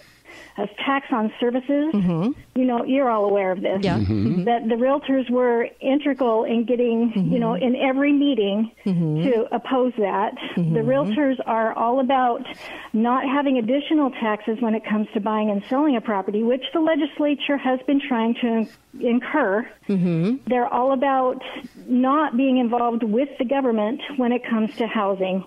[0.57, 1.91] a tax on services.
[1.93, 2.33] Mhm.
[2.55, 3.81] You know, you're all aware of this.
[3.83, 3.97] Yeah.
[3.97, 4.45] Mhm.
[4.45, 9.23] That the realtors were integral in getting, you know, in every meeting Mhm.
[9.25, 10.33] to oppose that.
[10.55, 12.45] The realtors are all about
[12.93, 16.79] not having additional taxes when it comes to buying and selling a property, which the
[16.79, 18.65] legislature has been trying to
[19.01, 19.67] incur.
[19.89, 20.35] Mm-hmm.
[20.47, 21.41] They're all about
[21.87, 25.43] not being involved with the government when it comes to housing.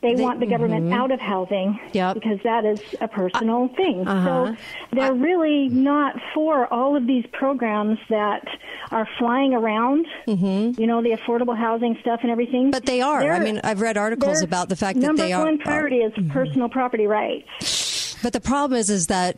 [0.00, 0.94] They, They- want the government mhm.
[0.94, 2.14] out of housing Yep.
[2.14, 4.06] because that is a personal thing.
[4.06, 4.54] uh-huh.
[4.54, 4.56] So
[4.92, 8.46] they're really not for all of these programs that
[8.90, 10.06] are flying around.
[10.26, 12.62] You know, the affordable housing stuff and everything.
[12.66, 12.70] Mm-hmm.
[12.70, 13.18] But they are.
[13.20, 15.44] I They're- mean, I've read articles about the fact that they are.
[15.44, 18.16] Number one priority is personal property rights.
[18.22, 19.36] But the problem is, is that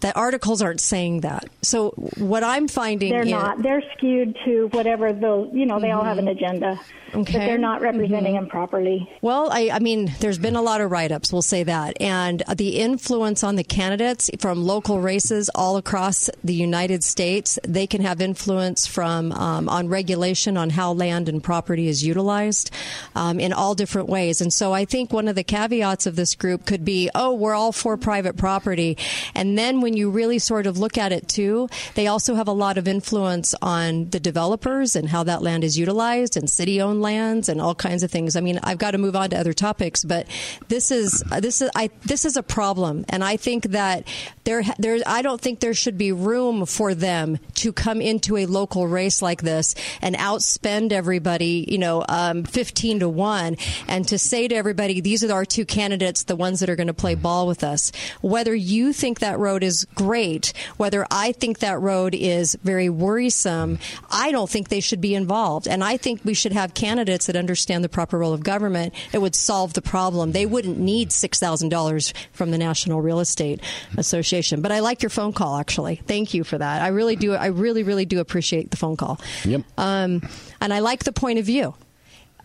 [0.00, 1.46] the articles aren't saying that.
[1.62, 3.62] So what I'm finding, They're is, not.
[3.62, 5.78] They're skewed to whatever the you know.
[5.78, 6.80] They all have an agenda,
[7.12, 7.38] but Okay.
[7.38, 8.38] they're not representing Mhm.
[8.40, 9.08] them properly.
[9.20, 12.00] Well, I, I mean, there's been a lot of write ups, we'll say that.
[12.00, 17.86] And the influence on the candidates from local races all across the United States, they
[17.86, 22.70] can have influence from um, on regulation on how land and property is utilized
[23.14, 24.40] um, in all different ways.
[24.40, 27.54] And so I think one of the caveats of this group could be, oh, we're
[27.54, 28.96] all for private property.
[29.34, 32.52] And then when you really sort of look at it too, they also have a
[32.52, 37.02] lot of influence on the developers and how that land is utilized and city owned
[37.02, 38.36] lands and all kinds of things.
[38.36, 40.26] I mean, I've got to move on to other topics, but
[40.68, 44.06] this is this is I this is a problem, and I think that
[44.44, 48.46] there there I don't think there should be room for them to come into a
[48.46, 53.56] local race like this and outspend everybody, you know, um, fifteen to one,
[53.88, 56.86] and to say to everybody, these are our two candidates, the ones that are going
[56.86, 57.90] to play ball with us.
[58.20, 63.78] Whether you think that road is great, whether I think that road is very worrisome,
[64.10, 65.66] I don't think they should be involved.
[65.66, 68.94] And I think we should have candidates that understand the proper role of government.
[69.12, 70.32] It would solve the problem.
[70.32, 73.60] They wouldn't need $6,000 from the National Real Estate
[73.96, 74.60] Association.
[74.60, 75.96] But I like your phone call, actually.
[76.06, 76.82] Thank you for that.
[76.82, 77.34] I really do.
[77.34, 79.20] I really, really do appreciate the phone call.
[79.44, 79.62] Yep.
[79.78, 80.22] Um,
[80.60, 81.74] and I like the point of view.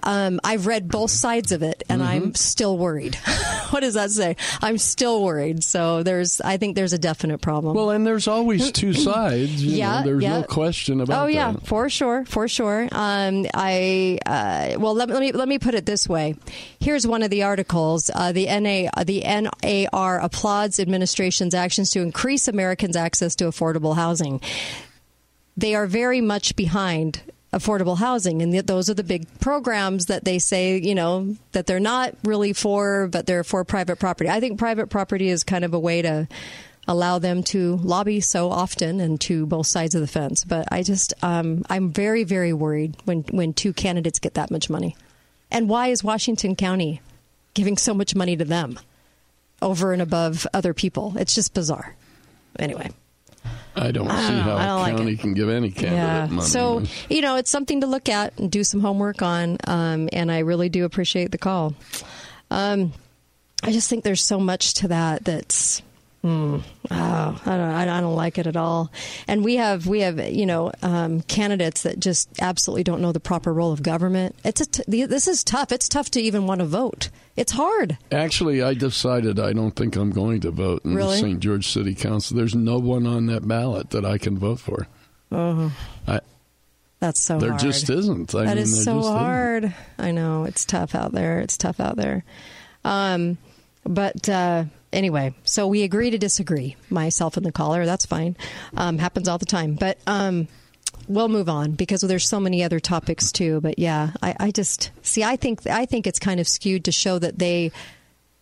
[0.03, 3.15] Um, I've read both sides of it, and I'm still worried.
[3.69, 4.35] what does that say?
[4.61, 5.63] I'm still worried.
[5.63, 7.75] So there's, I think there's a definite problem.
[7.75, 9.63] Well, and there's always two sides.
[9.63, 10.39] Yeah, know, there's yeah.
[10.41, 11.21] no question about that.
[11.21, 11.33] oh that.
[11.33, 12.87] yeah, for sure, for sure.
[12.91, 16.35] Um, I uh, well, let, let me let me put it this way.
[16.79, 18.09] Here's one of the articles.
[18.13, 24.41] Uh, the NA the NAR applauds administration's actions to increase Americans' access to affordable housing.
[25.57, 27.21] They are very much behind
[27.53, 28.41] affordable housing.
[28.41, 32.53] And those are the big programs that they say you know that they're not really
[32.53, 34.29] for but they're for private property.
[34.29, 36.27] I think private property is kind of a way to
[36.87, 40.43] allow them to lobby so often and to both sides of the fence.
[40.43, 44.69] But i just um, i'm very very worried when when two candidates get that much
[44.69, 44.95] money.
[45.51, 47.01] And why is washington county
[47.55, 48.79] giving so much money to them
[49.61, 51.15] over and above other people?
[51.17, 51.95] It's just bizarre.
[52.57, 52.91] Anyway
[53.75, 54.57] I don't I see don't know.
[54.57, 56.27] how a like county can give any candidate yeah.
[56.27, 56.47] money.
[56.47, 59.57] So, you know, it's something to look at and do some homework on.
[59.65, 61.73] Um, and I really do appreciate the call.
[62.51, 62.93] Um,
[63.63, 65.81] I just think there's so much to that that's.
[66.23, 68.91] Mm, oh, I don't, I don't like it at all.
[69.27, 73.21] And we have, we have, you know, um, candidates that just absolutely don't know the
[73.21, 74.35] proper role of government.
[74.43, 75.71] It's a t- this is tough.
[75.71, 77.09] It's tough to even want to vote.
[77.37, 77.97] It's hard.
[78.11, 81.15] Actually, I decided I don't think I'm going to vote in Really?
[81.15, 81.39] the St.
[81.39, 82.35] George City Council.
[82.35, 84.87] There's no one on that ballot that I can vote for.
[85.31, 85.71] Oh,
[86.05, 86.19] I,
[86.99, 87.61] that's so there hard.
[87.61, 88.35] just isn't.
[88.35, 89.17] I That mean, is so just isn't.
[89.17, 89.73] hard.
[89.97, 91.39] I know it's tough out there.
[91.39, 92.25] It's tough out there.
[92.83, 93.37] Um,
[93.85, 96.75] but uh, anyway, so we agree to disagree.
[96.89, 97.85] Myself and the caller.
[97.85, 98.37] That's fine.
[98.75, 99.75] Um, happens all the time.
[99.75, 100.47] But um,
[101.07, 103.61] we'll move on because there's so many other topics too.
[103.61, 105.23] But yeah, I, I just see.
[105.23, 107.71] I think I think it's kind of skewed to show that they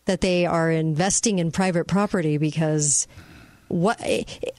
[0.06, 3.08] that they are investing in private property because
[3.68, 4.00] what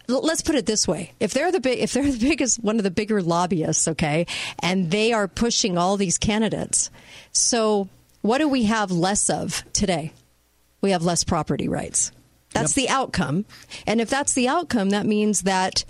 [0.07, 2.85] let's put it this way if they're the big if they're the biggest one of
[2.85, 4.27] the bigger lobbyists okay
[4.59, 6.90] and they are pushing all these candidates
[7.33, 7.88] so
[8.20, 10.12] what do we have less of today
[10.81, 12.12] we have less property rights.
[12.55, 13.45] That's the outcome.
[13.87, 15.85] And if that's the outcome that means that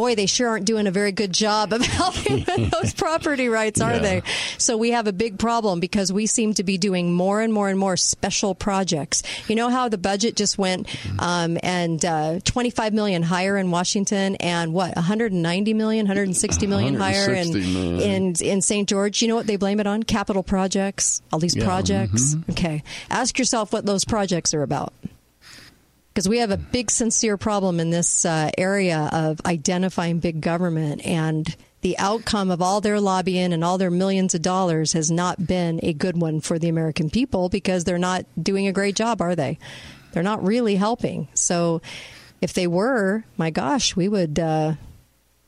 [0.00, 3.80] boy they sure aren't doing a very good job of helping with those property rights
[3.80, 3.98] are Yeah.
[3.98, 4.22] they
[4.56, 7.68] so we have a big problem because we seem to be doing more and more
[7.68, 9.22] and more special projects.
[9.48, 14.36] You know how the budget just went um, and uh, 25 million higher in Washington
[14.36, 17.54] and what 190 million, 160 million higher in
[18.00, 18.88] in in St.
[18.88, 19.20] George.
[19.22, 20.02] You know what they blame it on?
[20.02, 21.20] Capital projects.
[21.32, 22.34] All these Yeah, projects.
[22.34, 22.48] mhm.
[22.50, 24.92] Okay, ask yourself what those projects are about.
[26.12, 31.04] Because we have a big, sincere problem in this uh, area of identifying big government
[31.06, 35.46] and the outcome of all their lobbying and all their millions of dollars has not
[35.46, 39.22] been a good one for the American people because they're not doing a great job,
[39.22, 39.58] are they?
[40.12, 41.28] They're not really helping.
[41.34, 41.80] So,
[42.40, 44.74] if they were, my gosh, we would uh,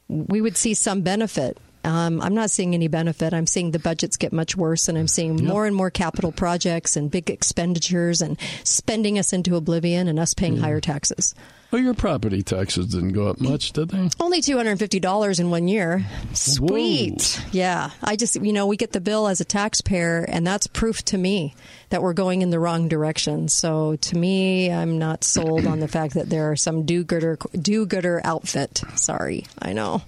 [0.08, 1.58] we would see some benefit.
[1.84, 3.34] Um, I'm not seeing any benefit.
[3.34, 5.48] I'm seeing the budgets get much worse, and I'm seeing yep.
[5.48, 10.34] more and more capital projects and big expenditures and spending us into oblivion and us
[10.34, 10.60] paying mm.
[10.60, 11.34] higher taxes.
[11.70, 14.10] Well, your property taxes didn't go up much, did they?
[14.20, 16.04] Only two hundred and fifty dollars in one year.
[16.34, 17.22] Sweet.
[17.22, 17.48] Whoa.
[17.50, 21.02] Yeah, I just you know we get the bill as a taxpayer, and that's proof
[21.06, 21.54] to me
[21.88, 23.48] that we're going in the wrong direction.
[23.48, 28.20] So to me, I'm not sold on the fact that there are some do-gooder do-gooder
[28.22, 28.82] outfit.
[28.96, 30.02] Sorry, I know,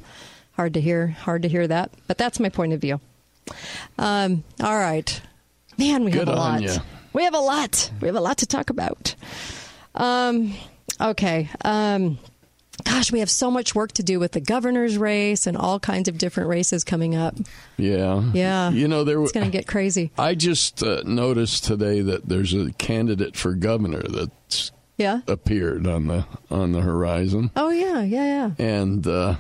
[0.57, 3.01] hard to hear, hard to hear that, but that's my point of view.
[3.99, 5.21] Um, all right,
[5.79, 6.63] man, we Good have a lot.
[6.63, 6.75] You.
[7.13, 7.91] We have a lot.
[8.01, 9.15] We have a lot to talk about.
[9.95, 10.55] Um,
[11.01, 11.49] Okay.
[11.65, 12.19] Um,
[12.85, 16.09] gosh, we have so much work to do with the governor's race and all kinds
[16.09, 17.35] of different races coming up.
[17.77, 18.23] Yeah.
[18.33, 18.71] Yeah.
[18.71, 20.13] You know, there it's going to get crazy.
[20.19, 26.07] I just uh, noticed today that there's a candidate for governor that's yeah appeared on
[26.07, 27.51] the on the horizon.
[27.57, 28.65] Oh yeah, yeah, yeah.
[28.65, 29.35] And uh,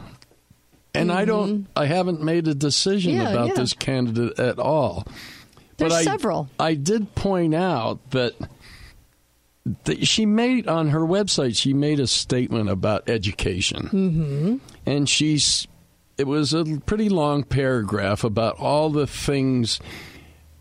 [0.94, 1.18] and mm-hmm.
[1.18, 3.54] I don't, I haven't made a decision yeah, about yeah.
[3.54, 5.06] this candidate at all.
[5.76, 6.48] There's but I, several.
[6.58, 8.34] I did point out that
[10.02, 14.56] she made on her website she made a statement about education mm-hmm.
[14.84, 15.66] and she's
[16.18, 19.80] it was a pretty long paragraph about all the things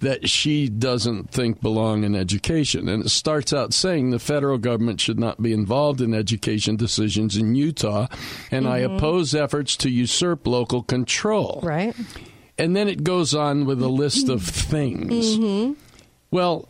[0.04, 5.02] that she doesn't think belong in education and it starts out saying the federal government
[5.02, 8.08] should not be involved in education decisions in Utah
[8.52, 8.74] and mm-hmm.
[8.74, 11.96] I oppose efforts to usurp local control right
[12.58, 15.74] and then it goes on with a list of things mm-hmm.
[16.32, 16.70] well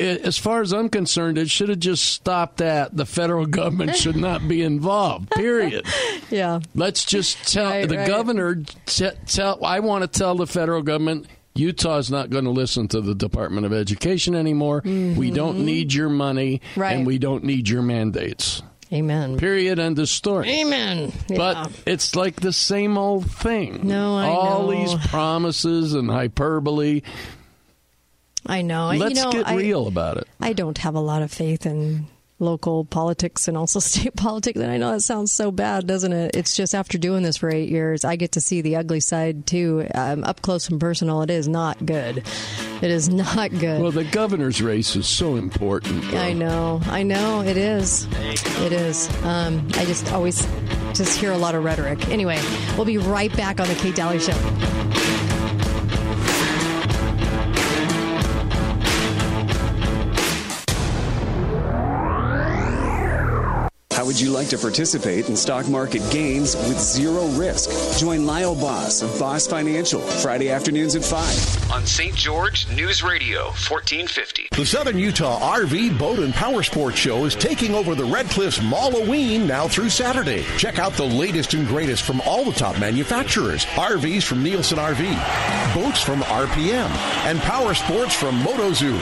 [0.00, 4.16] as far as I'm concerned, it should have just stopped at the federal government should
[4.16, 5.30] not be involved.
[5.30, 5.86] Period.
[6.30, 6.60] yeah.
[6.74, 8.06] Let's just tell right, the right.
[8.06, 8.62] governor.
[8.86, 9.64] T- tell.
[9.64, 11.26] I want to tell the federal government.
[11.60, 14.80] Utah is not going to listen to the Department of Education anymore.
[14.80, 15.18] Mm-hmm.
[15.18, 16.96] We don't need your money, right.
[16.96, 18.62] and we don't need your mandates.
[18.92, 19.36] Amen.
[19.36, 19.78] Period.
[19.78, 20.50] End of story.
[20.60, 21.12] Amen.
[21.28, 21.36] Yeah.
[21.36, 23.86] But it's like the same old thing.
[23.86, 24.72] No, I All know.
[24.72, 27.02] these promises and hyperbole.
[28.46, 28.88] I know.
[28.88, 30.26] Let's you know, get I, real about it.
[30.40, 32.06] I don't have a lot of faith in
[32.40, 34.58] local politics and also state politics.
[34.58, 36.36] And I know that sounds so bad, doesn't it?
[36.36, 39.46] It's just after doing this for eight years, I get to see the ugly side
[39.46, 41.22] too, um, up close and personal.
[41.22, 42.18] It is not good.
[42.82, 43.80] It is not good.
[43.80, 46.02] Well, the governor's race is so important.
[46.10, 46.18] Though.
[46.18, 46.80] I know.
[46.86, 47.42] I know.
[47.42, 48.06] It is.
[48.10, 49.08] It is.
[49.24, 50.46] Um, I just always
[50.94, 52.08] just hear a lot of rhetoric.
[52.08, 52.40] Anyway,
[52.76, 55.19] we'll be right back on the Kate Dalley Show.
[64.00, 67.68] How would you like to participate in stock market gains with zero risk?
[67.98, 72.14] Join Lyle Boss of Boss Financial Friday afternoons at 5 on St.
[72.14, 74.48] George News Radio 1450.
[74.52, 78.58] The Southern Utah RV Boat and Power Sports Show is taking over the Red Cliffs
[78.58, 80.44] Halloween now through Saturday.
[80.58, 83.64] Check out the latest and greatest from all the top manufacturers.
[83.66, 86.90] RVs from Nielsen RV, boats from RPM,
[87.26, 88.98] and power sports from MotoZoo.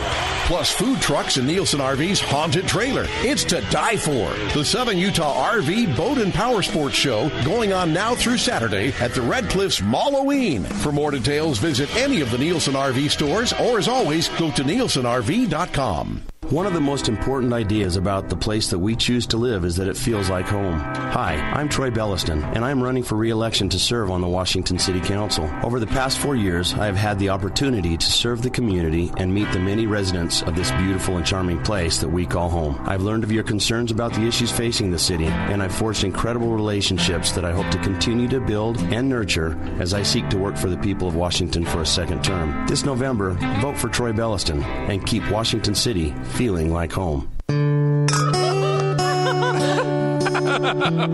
[0.46, 3.04] Plus food trucks and Nielsen RV's haunted trailer.
[3.20, 4.32] It's to die for.
[4.54, 9.14] The Southern Utah RV Boat and Power Sports Show going on now through Saturday at
[9.14, 10.64] the Red Cliffs Halloween.
[10.64, 14.62] For more details, visit any of the Nielsen RV stores or as always, go to
[14.62, 16.22] nielsenrv.com.
[16.50, 19.76] One of the most important ideas about the place that we choose to live is
[19.76, 20.78] that it feels like home.
[20.78, 25.00] Hi, I'm Troy Belliston, and I'm running for re-election to serve on the Washington City
[25.00, 25.44] Council.
[25.62, 29.34] Over the past four years, I have had the opportunity to serve the community and
[29.34, 32.80] meet the many residents of this beautiful and charming place that we call home.
[32.86, 36.54] I've learned of your concerns about the issues facing the city, and I've forged incredible
[36.54, 40.56] relationships that I hope to continue to build and nurture as I seek to work
[40.56, 42.66] for the people of Washington for a second term.
[42.66, 47.28] This November, vote for Troy Belliston and keep Washington City feeling like home.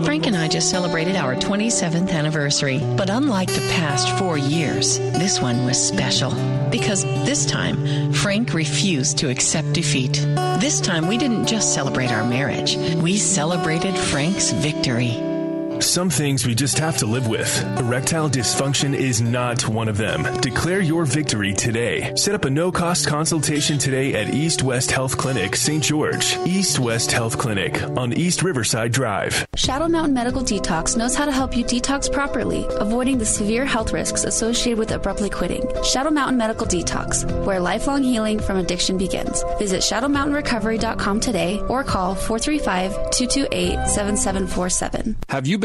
[0.05, 5.41] Frank and I just celebrated our 27th anniversary, but unlike the past four years, this
[5.41, 6.31] one was special.
[6.69, 10.13] Because this time, Frank refused to accept defeat.
[10.59, 15.34] This time, we didn't just celebrate our marriage, we celebrated Frank's victory.
[15.79, 17.63] Some things we just have to live with.
[17.77, 20.23] Erectile dysfunction is not one of them.
[20.41, 22.13] Declare your victory today.
[22.15, 25.83] Set up a no cost consultation today at East West Health Clinic, St.
[25.83, 26.37] George.
[26.45, 29.45] East West Health Clinic on East Riverside Drive.
[29.55, 33.93] Shadow Mountain Medical Detox knows how to help you detox properly, avoiding the severe health
[33.93, 35.67] risks associated with abruptly quitting.
[35.83, 39.43] Shadow Mountain Medical Detox, where lifelong healing from addiction begins.
[39.59, 45.17] Visit shadowmountainrecovery.com today or call 435 228 7747.
[45.29, 45.64] Have you been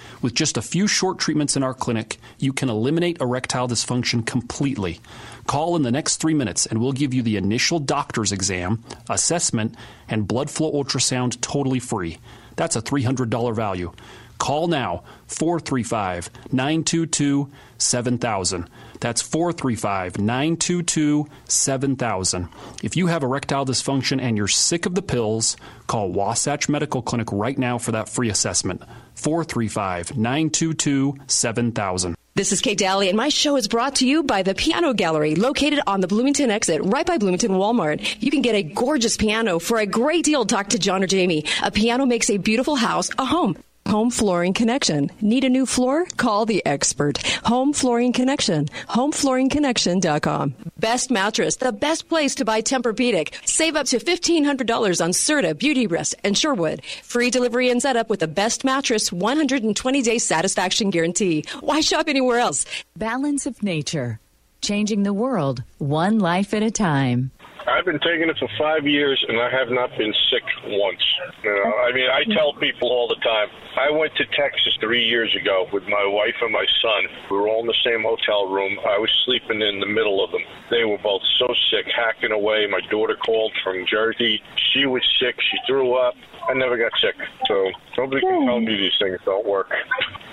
[0.21, 4.99] With just a few short treatments in our clinic, you can eliminate erectile dysfunction completely.
[5.47, 9.75] Call in the next three minutes and we'll give you the initial doctor's exam, assessment,
[10.07, 12.19] and blood flow ultrasound totally free.
[12.55, 13.91] That's a $300 value.
[14.37, 18.69] Call now 435 922 7000.
[19.01, 22.47] That's 435 922 7000.
[22.83, 27.31] If you have erectile dysfunction and you're sick of the pills, call Wasatch Medical Clinic
[27.31, 28.81] right now for that free assessment.
[29.15, 32.15] 435 922 7000.
[32.33, 35.35] This is Kate Dalley, and my show is brought to you by the Piano Gallery,
[35.35, 38.21] located on the Bloomington exit, right by Bloomington Walmart.
[38.21, 40.45] You can get a gorgeous piano for a great deal.
[40.45, 41.43] Talk to John or Jamie.
[41.61, 43.57] A piano makes a beautiful house a home.
[43.87, 45.09] Home Flooring Connection.
[45.21, 46.05] Need a new floor?
[46.17, 47.17] Call the expert.
[47.45, 48.67] Home Flooring Connection.
[48.89, 50.53] HomeFlooringConnection.com.
[50.77, 51.57] Best mattress.
[51.57, 53.33] The best place to buy Tempur-Pedic.
[53.45, 56.83] Save up to $1,500 on Serta, Beauty Rest, and Sherwood.
[57.03, 61.43] Free delivery and setup with the best mattress 120-day satisfaction guarantee.
[61.59, 62.65] Why shop anywhere else?
[62.95, 64.19] Balance of nature.
[64.61, 67.31] Changing the world one life at a time.
[67.67, 71.03] I've been taking it for five years, and I have not been sick once.
[71.43, 73.49] You know, I mean, I tell people all the time.
[73.77, 77.07] I went to Texas three years ago with my wife and my son.
[77.29, 78.77] We were all in the same hotel room.
[78.87, 80.41] I was sleeping in the middle of them.
[80.69, 82.67] They were both so sick, hacking away.
[82.67, 84.41] My daughter called from Jersey.
[84.73, 85.35] She was sick.
[85.39, 86.15] She threw up.
[86.49, 87.15] I never got sick.
[87.47, 88.47] So nobody can hmm.
[88.47, 89.71] tell me these things don't work.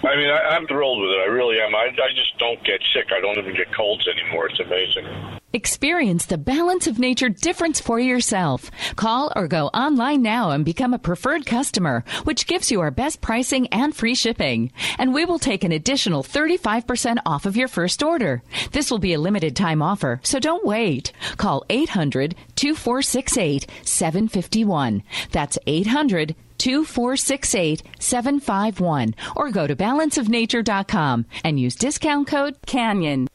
[0.03, 1.21] I mean, I, I'm thrilled with it.
[1.21, 1.75] I really am.
[1.75, 3.07] I, I just don't get sick.
[3.13, 4.49] I don't even get colds anymore.
[4.49, 5.39] It's amazing.
[5.55, 8.71] Experience the balance of nature difference for yourself.
[8.95, 13.21] Call or go online now and become a preferred customer, which gives you our best
[13.21, 14.71] pricing and free shipping.
[14.99, 18.43] And we will take an additional 35% off of your first order.
[18.71, 21.11] This will be a limited time offer, so don't wait.
[21.37, 25.03] Call 800 2468 751.
[25.33, 33.29] That's 800 2468 751 or go to balanceofnature.com and use discount code CANYON.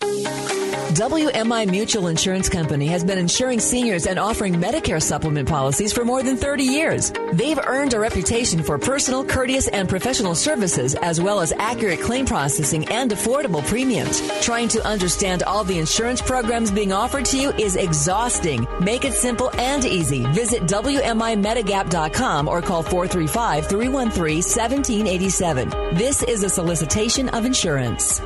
[0.94, 6.22] WMI Mutual Insurance Company has been insuring seniors and offering Medicare supplement policies for more
[6.22, 7.12] than 30 years.
[7.34, 12.28] They've earned a reputation for personal, courteous, and professional services, as well as accurate claim
[12.28, 14.22] processing and affordable premiums.
[14.42, 18.68] Trying to understand all the insurance programs being offered to you is exhausting.
[18.80, 20.24] Make it simple and easy.
[20.28, 22.84] Visit WMIMedigap.com or call
[23.14, 25.70] 435 313 1787.
[25.96, 28.20] This is a solicitation of insurance.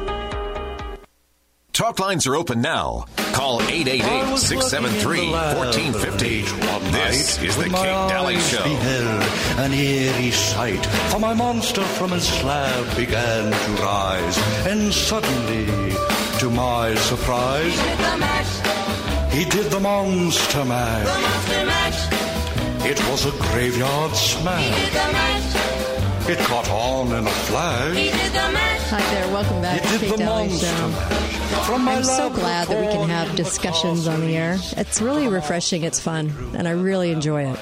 [1.74, 3.04] Talk lines are open now.
[3.34, 6.42] Call 888 673 1450.
[6.92, 8.64] This is the Kate Dalley Show.
[8.64, 9.24] beheld
[9.60, 15.66] an eerie sight, for my monster from his slab began to rise, and suddenly,
[16.40, 17.78] to my surprise,
[19.34, 21.57] he did the monster mash.
[22.90, 24.64] It was a graveyard smash.
[26.30, 27.98] It caught on in a flash.
[28.14, 30.94] Hi there, welcome back to Kate Dalley Show.
[31.74, 34.58] I'm so glad that we can have discussions on the air.
[34.78, 37.60] It's really refreshing, it's fun, and I really enjoy it.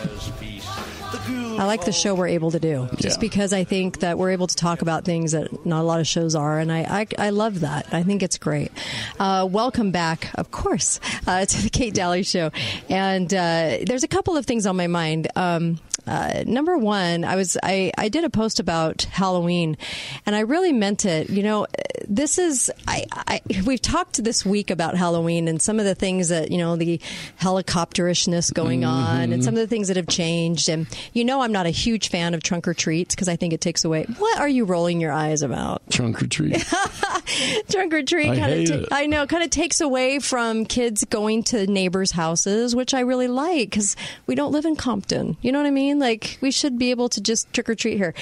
[1.18, 3.22] I like the show we're able to do, just Yeah.
[3.22, 6.07] because I think that we're able to talk about things that not a lot of
[6.07, 7.88] shows are, and I I, I love that.
[7.93, 8.72] I think it's great.
[9.20, 12.51] Uh, welcome back, of course, uh, to the Kate Dalley Show.
[12.89, 15.28] And uh, there's a couple of things on my mind.
[15.36, 19.78] Um, uh, number one, I was I, I did a post about Halloween,
[20.26, 21.30] and I really meant it.
[21.30, 21.68] You know,
[22.08, 26.30] this is I, I we've talked this week about Halloween and some of the things
[26.30, 26.99] that you know the
[27.41, 30.70] helicopterishness going on, and some of the things that have changed.
[30.70, 33.53] And you know, I'm not a huge fan of trunk or treats because I think
[33.53, 34.06] it takes away.
[34.18, 35.82] What are you rolling your eyes about?
[35.89, 36.58] Trunk or treat.
[37.70, 38.88] trunk or treat I hate it.
[38.91, 43.28] I know kind of takes away from kids going to neighbors' houses, which I really
[43.28, 43.95] like because
[44.28, 45.38] we don't live in Compton.
[45.41, 45.95] You know what I mean?
[46.00, 48.14] Like we should be able to just trick or treat here.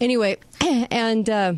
[0.00, 0.36] Anyway,
[0.90, 1.28] and.
[1.28, 1.54] Uh,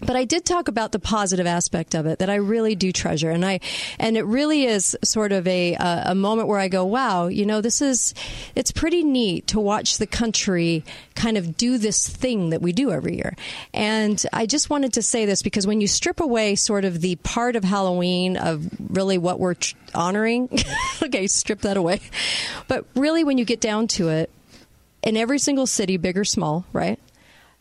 [0.00, 3.30] but I did talk about the positive aspect of it that I really do treasure,
[3.30, 3.60] and I
[3.98, 7.46] and it really is sort of a a, a moment where I go, wow, you
[7.46, 8.12] know, this is
[8.54, 10.84] it's pretty neat to watch the country
[11.14, 13.36] kind of do this thing that we do every year.
[13.72, 17.16] And I just wanted to say this because when you strip away sort of the
[17.16, 20.48] part of Halloween of really what we're tr- honoring,
[21.02, 22.00] okay, strip that away,
[22.66, 24.28] but really when you get down to it,
[25.04, 26.98] in every single city, big or small, right?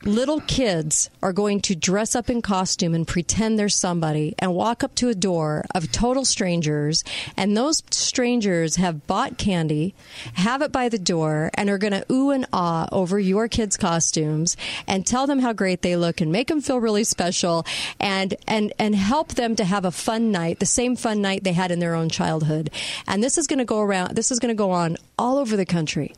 [0.05, 4.83] little kids are going to dress up in costume and pretend they're somebody and walk
[4.83, 7.03] up to a door of total strangers.
[7.37, 9.95] And those strangers have bought candy
[10.33, 13.77] have it by the door and are going to ooh and ah over your kids
[13.77, 17.65] costumes and tell them how great they look and make them feel really special
[17.99, 21.53] and and and help them to have a fun night the same fun night they
[21.53, 22.69] had in their own childhood.
[23.07, 25.55] And this is going to go around this is going to go on all over
[25.55, 26.13] the country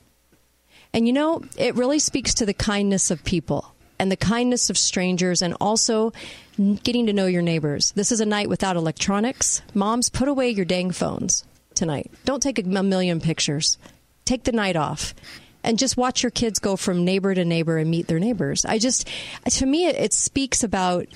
[0.96, 4.78] and you know, it really speaks to the kindness of people and the kindness of
[4.78, 6.14] strangers and also
[6.84, 7.92] getting to know your neighbors.
[7.92, 9.62] This is a night without electronics.
[9.74, 11.44] Moms, put away your dang phones
[11.74, 12.10] tonight.
[12.24, 13.78] Don't take a million pictures.
[14.24, 15.14] Take the night off
[15.66, 18.64] and just watch your kids go from neighbor to neighbor and meet their neighbors.
[18.64, 19.06] I just,
[19.50, 21.08] to me, it, it speaks about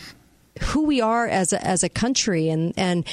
[0.60, 3.08] who we are as a, as a country and, and,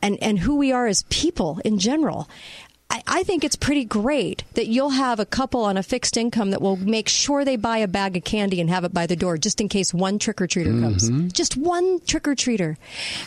[0.00, 2.30] and, and who we are as people in general.
[2.90, 6.50] I, I think it's pretty great that you'll have a couple on a fixed income
[6.50, 9.16] that will make sure they buy a bag of candy and have it by the
[9.16, 11.10] door just in case one trick or treater comes.
[11.10, 11.28] Mm-hmm.
[11.28, 12.76] Just one trick or treater.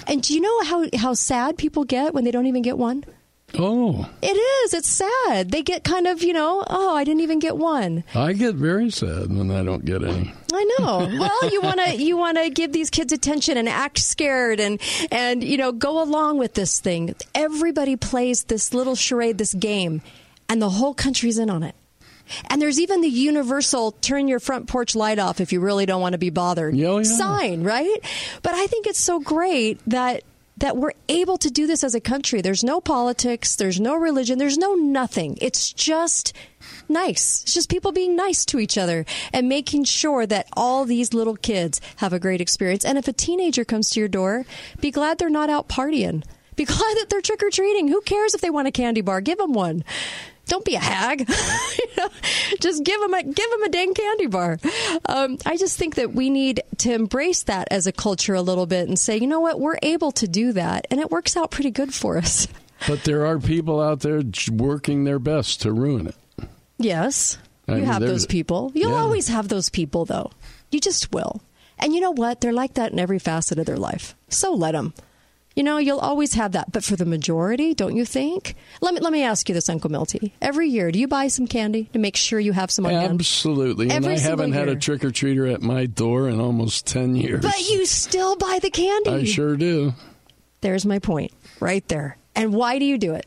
[0.07, 3.03] And do you know how, how sad people get when they don't even get one?
[3.57, 4.73] Oh, It is.
[4.73, 5.51] It's sad.
[5.51, 8.03] They get kind of, you know, oh, I didn't even get one.
[8.15, 10.33] I get very sad when I don't get any.
[10.53, 11.09] I know.
[11.21, 14.79] Well, you want to you want to give these kids attention and act scared and
[15.11, 17.15] and you know go along with this thing.
[17.35, 20.01] Everybody plays this little charade, this game,
[20.49, 21.75] and the whole country's in on it.
[22.47, 26.01] And there's even the universal turn your front porch light off if you really don't
[26.01, 27.03] want to be bothered oh, yeah.
[27.03, 27.99] sign, right?
[28.41, 30.23] But I think it's so great that
[30.61, 32.39] that we're able to do this as a country.
[32.41, 35.37] There's no politics, there's no religion, there's no nothing.
[35.41, 36.33] It's just
[36.87, 37.41] nice.
[37.41, 41.35] It's just people being nice to each other and making sure that all these little
[41.35, 42.85] kids have a great experience.
[42.85, 44.45] And if a teenager comes to your door,
[44.79, 46.23] be glad they're not out partying.
[46.55, 47.87] Be glad that they're trick or treating.
[47.87, 49.19] Who cares if they want a candy bar?
[49.19, 49.83] Give them one.
[50.51, 51.21] Don't be a hag.
[51.79, 52.09] you know,
[52.59, 54.59] just give them a give them a dang candy bar.
[55.05, 58.65] Um, I just think that we need to embrace that as a culture a little
[58.65, 61.51] bit and say, you know what, we're able to do that, and it works out
[61.51, 62.49] pretty good for us.
[62.87, 66.47] But there are people out there working their best to ruin it.
[66.79, 67.37] Yes,
[67.67, 68.71] I you mean, have those people.
[68.73, 68.97] You'll yeah.
[68.97, 70.31] always have those people, though.
[70.71, 71.43] You just will.
[71.77, 72.41] And you know what?
[72.41, 74.15] They're like that in every facet of their life.
[74.29, 74.95] So let them.
[75.55, 76.71] You know, you'll always have that.
[76.71, 78.55] But for the majority, don't you think?
[78.79, 80.33] Let me let me ask you this, Uncle Milty.
[80.41, 83.19] Every year, do you buy some candy to make sure you have some on hand?
[83.19, 83.89] Absolutely.
[83.89, 87.15] And Every I haven't had a trick or treater at my door in almost 10
[87.15, 87.41] years.
[87.41, 89.09] But you still buy the candy.
[89.09, 89.93] I sure do.
[90.61, 92.17] There's my point, right there.
[92.35, 93.25] And why do you do it?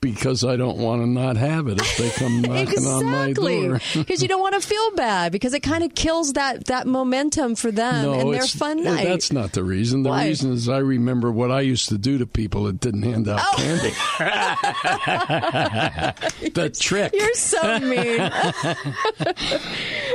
[0.00, 3.66] Because I don't want to not have it if they come knocking on my exactly.
[3.66, 3.80] door.
[3.94, 7.56] Because you don't want to feel bad because it kind of kills that that momentum
[7.56, 9.04] for them no, and their fun eh, night.
[9.04, 10.04] That's not the reason.
[10.04, 10.28] The Why?
[10.28, 13.40] reason is I remember what I used to do to people that didn't hand out
[13.42, 13.54] Oh.
[13.56, 13.90] candy.
[16.50, 17.12] the trick.
[17.14, 18.18] You're so mean.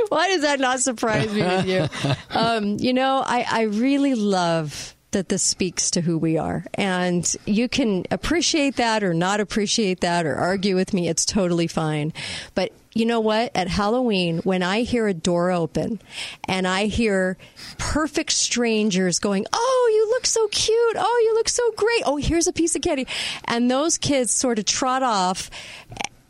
[0.08, 1.88] Why does that not surprise me with you?
[2.30, 6.64] Um, you know, I, I really love that this speaks to who we are.
[6.74, 11.08] And you can appreciate that or not appreciate that or argue with me.
[11.08, 12.12] It's totally fine.
[12.54, 13.50] But you know what?
[13.56, 16.00] At Halloween, when I hear a door open
[16.46, 17.36] and I hear
[17.78, 20.96] perfect strangers going, Oh, you look so cute.
[20.96, 22.02] Oh, you look so great.
[22.06, 23.08] Oh, here's a piece of candy.
[23.46, 25.50] And those kids sort of trot off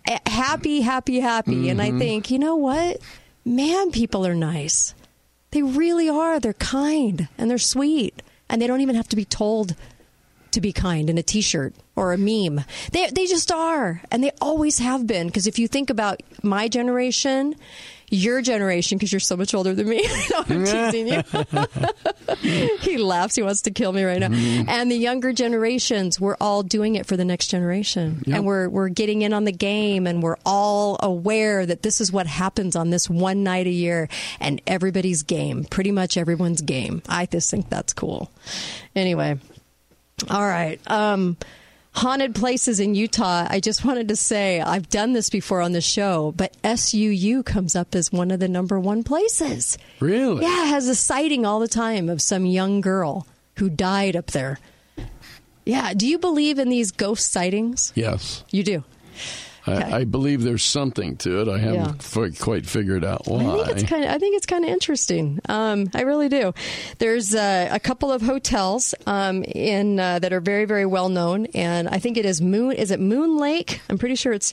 [0.09, 1.69] eh, happy, happy, happy.
[1.69, 1.97] And I Mm-hmm.
[1.97, 2.01] Mhm.
[2.01, 2.99] think, you know what?
[3.45, 4.95] Man, people are nice.
[5.51, 6.41] They really are.
[6.41, 8.23] They're kind and they're sweet.
[8.49, 9.75] And they don't even have to be told
[10.53, 12.65] to be kind in a t-shirt or a meme.
[12.93, 15.27] They they just are, and they always have been.
[15.27, 17.57] Because if you think about my generation,
[18.15, 21.23] your generation, because you're so much older than me, No, I'm teasing you.
[22.81, 23.35] he laughs.
[23.35, 24.29] He wants to kill me right now.
[24.29, 24.69] Mm-hmm.
[24.69, 28.37] And the younger generations, we're all doing it for the next generation, Yep.
[28.37, 32.11] and we're we're getting in on the game, and we're all aware that this is
[32.13, 34.09] what happens on this one night a year,
[34.41, 37.03] and everybody's game, pretty much everyone's game.
[37.09, 38.31] I just think that's cool.
[38.97, 39.39] Anyway,
[40.31, 40.81] all right.
[40.91, 41.37] Um,
[41.95, 43.47] haunted places in Utah.
[43.49, 47.77] I just wanted to say I've done this before on the show, but SUU comes
[47.77, 49.79] up as one of the number one places.
[50.01, 50.43] Really?
[50.43, 53.27] Yeah, it has a sighting all the time of some young girl
[53.57, 54.59] who died up there.
[55.65, 55.95] Yeah.
[55.95, 57.93] Do you believe in these ghost sightings?
[57.95, 58.45] Yes.
[58.51, 58.85] You do.
[59.67, 61.49] I, I believe there's something to it.
[61.49, 63.45] I haven't f- quite figured out why.
[63.45, 64.11] I think it's kind of.
[64.11, 65.41] I think it's kind of interesting.
[65.49, 66.53] Um, I really do.
[66.99, 71.47] There's uh, a couple of hotels um, in uh, that are very, very well known,
[71.55, 72.73] and I think it is Moon.
[72.73, 73.81] Is it Moon Lake?
[73.89, 74.53] I'm pretty sure it's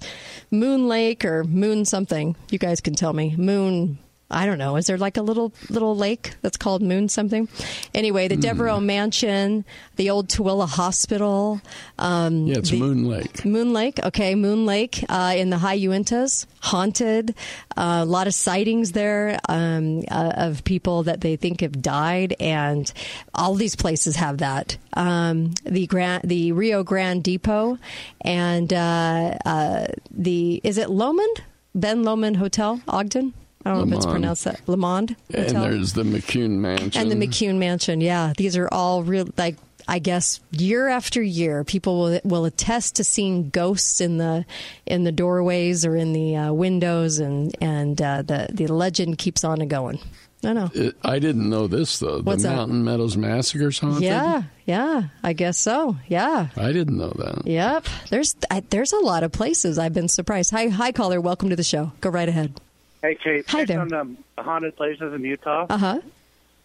[0.49, 2.35] Moon Lake or Moon something.
[2.49, 3.35] You guys can tell me.
[3.35, 3.97] Moon.
[4.31, 4.77] I don't know.
[4.77, 7.47] Is there like a little little lake that's called Moon something?
[7.93, 9.65] Anyway, the Devereaux Mansion,
[9.97, 11.61] the old Tooele Hospital.
[11.99, 13.45] Um, yeah, it's the- Moon Lake.
[13.45, 17.35] Moon Lake, okay, Moon Lake uh, in the high Uintas, haunted.
[17.77, 22.35] Uh, a lot of sightings there um, uh, of people that they think have died,
[22.39, 22.91] and
[23.35, 24.77] all these places have that.
[24.93, 27.77] Um, the Grand, the Rio Grande Depot,
[28.21, 31.43] and uh, uh, the is it Lomond
[31.75, 33.33] Ben Lomond Hotel, Ogden?
[33.65, 37.01] I don't know if it's pronounced that Lamond And Hotel there's the McCune Mansion.
[37.01, 38.01] and the McCune Mansion.
[38.01, 39.27] Yeah, these are all real.
[39.37, 39.57] Like
[39.87, 44.45] I guess year after year, people will will attest to seeing ghosts in the
[44.85, 49.43] in the doorways or in the uh, windows, and and uh, the the legend keeps
[49.43, 49.99] on a going.
[50.43, 50.69] I know.
[50.73, 52.21] It- I didn't know this though.
[52.21, 52.55] What's the that?
[52.55, 54.01] Mountain Meadows Massacre's haunted.
[54.03, 55.97] Yeah, yeah, I guess so.
[56.07, 56.47] Yeah.
[56.57, 57.45] I didn't know that.
[57.45, 57.85] Yep.
[58.09, 60.49] There's I, there's a lot of places I've been surprised.
[60.51, 61.21] Hi, hi, caller.
[61.21, 61.91] Welcome to the show.
[62.01, 62.59] Go right ahead.
[63.01, 63.45] Hey, Kate.
[63.49, 63.79] Hi there.
[63.81, 66.01] On um, haunted places in Utah, Uh huh.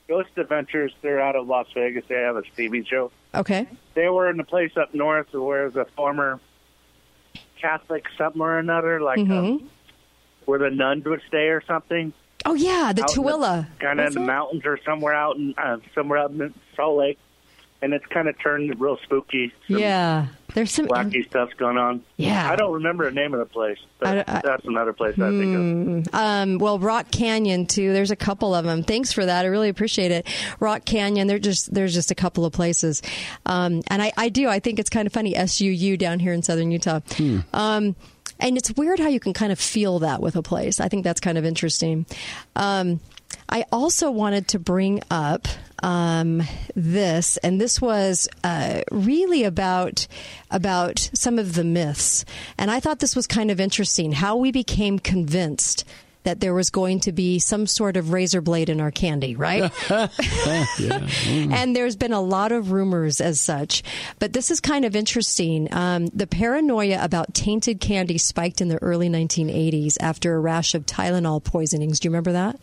[0.09, 0.93] Ghost Adventures.
[1.03, 2.05] They're out of Las Vegas.
[2.09, 3.11] They have a TV show.
[3.35, 3.67] Okay.
[3.95, 6.39] They were in a place up north where there's a former
[7.61, 9.69] Catholic something or another, like um,
[10.45, 12.13] where the nuns would stay or something.
[12.45, 13.67] Oh yeah, the Tooele.
[13.81, 17.19] kind of in the mountains or somewhere out in uh, somewhere out in Salt Lake,
[17.83, 19.53] and it's kind of turned real spooky.
[19.69, 20.27] Some Yeah.
[20.57, 22.03] There's some wacky stuff's going on.
[22.17, 22.51] Yeah.
[22.51, 25.29] I don't remember the name of the place, but I- I- that's another place I
[25.29, 25.61] think of.
[25.61, 27.93] Mm, um, well, Rock Canyon too.
[27.93, 28.83] There's a couple of them.
[28.83, 29.45] Thanks for that.
[29.45, 30.27] I really appreciate it.
[30.59, 31.27] Rock Canyon.
[31.27, 33.03] There just there's just a couple of places,
[33.45, 34.49] um, and I, I do.
[34.49, 35.35] I think it's kind of funny.
[35.35, 37.01] SUU down here in southern Utah.
[37.53, 37.95] Um,
[38.41, 40.81] and it's weird how you can kind of feel that with a place.
[40.81, 42.07] I think that's kind of interesting.
[42.55, 43.01] Um,
[43.49, 45.49] I also wanted to bring up
[45.83, 46.43] um,
[46.75, 50.07] this, and this was uh, really about
[50.51, 52.25] about some of the myths.
[52.59, 55.85] And I thought this was kind of interesting how we became convinced
[56.27, 59.71] that there was going to be some sort of razor blade in our candy, right?
[61.31, 63.85] and there's been a lot of rumors as such.
[64.19, 65.73] But this is kind of interesting.
[65.73, 70.85] Um, the paranoia about tainted candy spiked in the early 1980s after a rash of
[70.85, 72.01] Tylenol poisonings.
[72.01, 72.59] Do you remember that?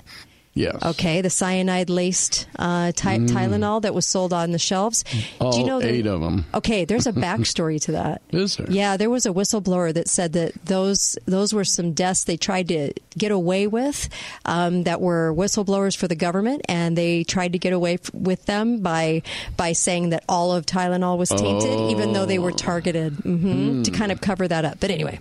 [0.55, 0.77] Yes.
[0.83, 3.27] Okay, the cyanide laced uh, ty- Mm.
[3.29, 5.03] Tylenol that was sold on the shelves.
[5.39, 6.45] All Do you know that- eight of them.
[6.53, 8.21] Okay, there's a backstory to that.
[8.31, 8.69] Is there?
[8.69, 12.67] Yeah, there was a whistleblower that said that those those were some deaths they tried
[12.67, 14.09] to get away with
[14.45, 18.45] um, that were whistleblowers for the government, and they tried to get away f- with
[18.45, 19.23] them by
[19.57, 23.89] by saying that all of Tylenol was tainted, even though they were targeted hmm to
[23.91, 24.79] kind of cover that up.
[24.79, 25.19] But anyway.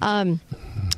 [0.00, 0.40] Um,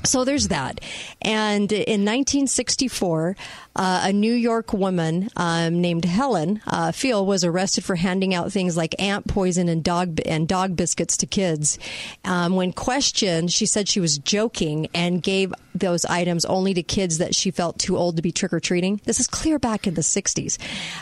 [0.04, 0.80] so there's that.
[1.22, 3.36] And in 1964,
[3.76, 8.76] uh, a New York woman um, named Helen uh, was arrested for handing out things
[8.76, 11.78] like ant poison and dog and dog biscuits to kids.
[12.24, 17.18] Um, when questioned, she said she was joking and gave those items only to kids
[17.18, 19.00] that she felt too old to be trick or treating.
[19.04, 20.58] This is clear back in the 60s,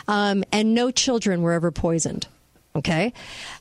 [0.07, 2.27] um, and no children were ever poisoned.
[2.79, 3.13] Okay.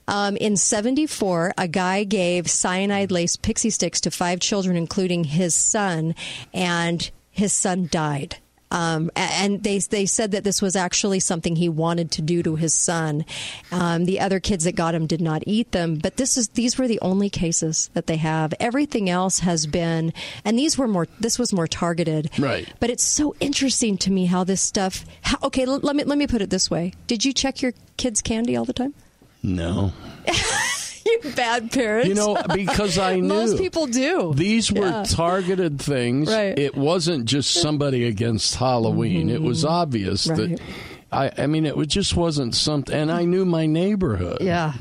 [0.07, 5.55] Um, in 74, a guy gave cyanide laced pixie sticks to five children, including his
[5.55, 6.15] son,
[6.55, 8.39] and his son died.
[8.71, 12.57] Um, and they they said that this was actually something he wanted to do to
[12.57, 13.25] his son.
[13.73, 16.77] Um, the other kids that got him did not eat them, but this is these
[16.77, 18.53] were the only cases that they have.
[18.61, 20.13] Everything else has been,
[20.45, 21.07] and these were more.
[21.19, 22.71] This was more targeted, Right.
[22.79, 25.07] But it's so interesting to me how this stuff.
[25.23, 27.73] How, okay, l- let me let me put it this way: Did you check your
[27.97, 28.93] kids' candy all the time?
[29.43, 29.93] No.
[31.07, 32.09] you bad parents.
[32.09, 34.33] You know, because I knew most people do.
[34.35, 35.05] These were Yeah.
[35.05, 36.29] targeted things.
[36.29, 36.59] Right.
[36.59, 39.31] It wasn't just somebody against Halloween.
[39.31, 39.73] It was mm-hmm.
[39.73, 40.37] obvious Right.
[40.37, 40.61] that.
[41.11, 44.39] I, I mean, it just wasn't something, and I knew my neighborhood.
[44.43, 44.75] Yeah,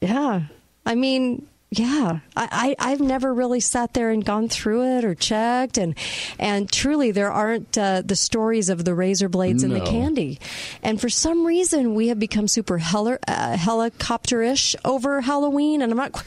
[0.00, 0.44] yeah.
[0.86, 1.46] I mean,
[1.78, 2.20] yeah.
[2.36, 5.94] I, I I've never really sat there and gone through it or checked, and
[6.38, 10.38] and truly there aren't uh, the stories of the razor blades and the candy,
[10.82, 15.98] and for some reason we have become super heli- uh, helicopter-ish over Halloween, and I'm
[15.98, 16.24] not.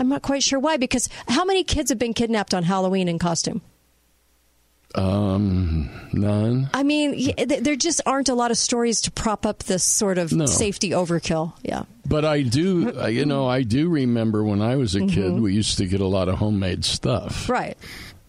[0.00, 3.18] I'm not quite sure why, because how many kids have been kidnapped on Halloween in
[3.18, 3.62] costume?
[4.94, 6.70] Um, none.
[6.72, 10.32] I mean, there just aren't a lot of stories to prop up this sort of
[10.32, 10.46] No.
[10.46, 11.52] safety overkill.
[11.62, 11.82] Yeah.
[12.06, 15.42] But I do, uh, you know, I do remember when I was a kid, Mhm.
[15.42, 17.76] we used to get a lot of homemade stuff Right.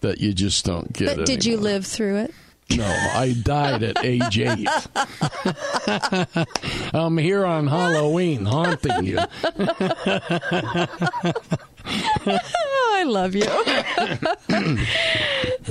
[0.02, 1.16] that you just don't get.
[1.16, 2.34] But did you live through it?
[2.76, 4.68] No, I died at age eight.
[6.94, 9.18] I'm here on Halloween haunting you.
[11.86, 13.44] I love you.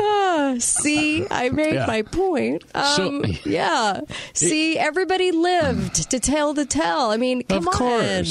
[0.02, 1.86] Ah, see, I made Yeah.
[1.86, 2.64] my point.
[2.74, 4.02] Um, So- yeah.
[4.34, 7.12] See, everybody lived to tell the tell.
[7.12, 8.26] I mean, come on.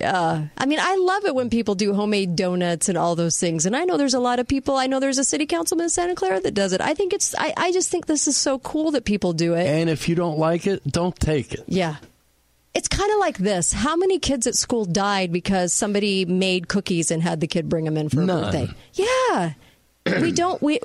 [0.00, 0.46] Yeah.
[0.58, 3.66] I mean, I love it when people do homemade donuts and all those things.
[3.66, 4.76] And I know there's a lot of people.
[4.76, 6.80] I know there's a city councilman in Santa Clara that does it.
[6.80, 9.66] I think it's, I, I just think this is so cool that people do it.
[9.66, 11.64] And if you don't like it, don't take it.
[11.68, 11.96] Yeah.
[12.76, 13.72] It's kind of like this.
[13.72, 17.86] How many kids at school died because somebody made cookies and had the kid bring
[17.86, 18.42] them in for a None.
[18.42, 18.68] birthday?
[18.92, 19.54] Yeah.
[20.20, 20.78] we don't we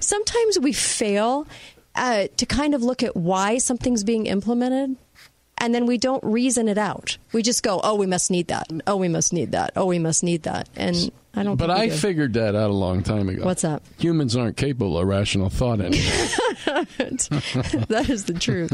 [0.00, 1.46] sometimes we fail
[1.94, 4.96] uh, to kind of look at why something's being implemented
[5.62, 7.16] and then we don't reason it out.
[7.32, 8.68] We just go, "Oh, we must need that.
[8.86, 9.72] Oh, we must need that.
[9.76, 11.94] Oh, we must need that." And I don't But think I do.
[11.94, 13.44] figured that out a long time ago.
[13.44, 13.80] What's that?
[13.98, 16.02] Humans aren't capable of rational thought anymore.
[16.66, 18.70] that is the truth.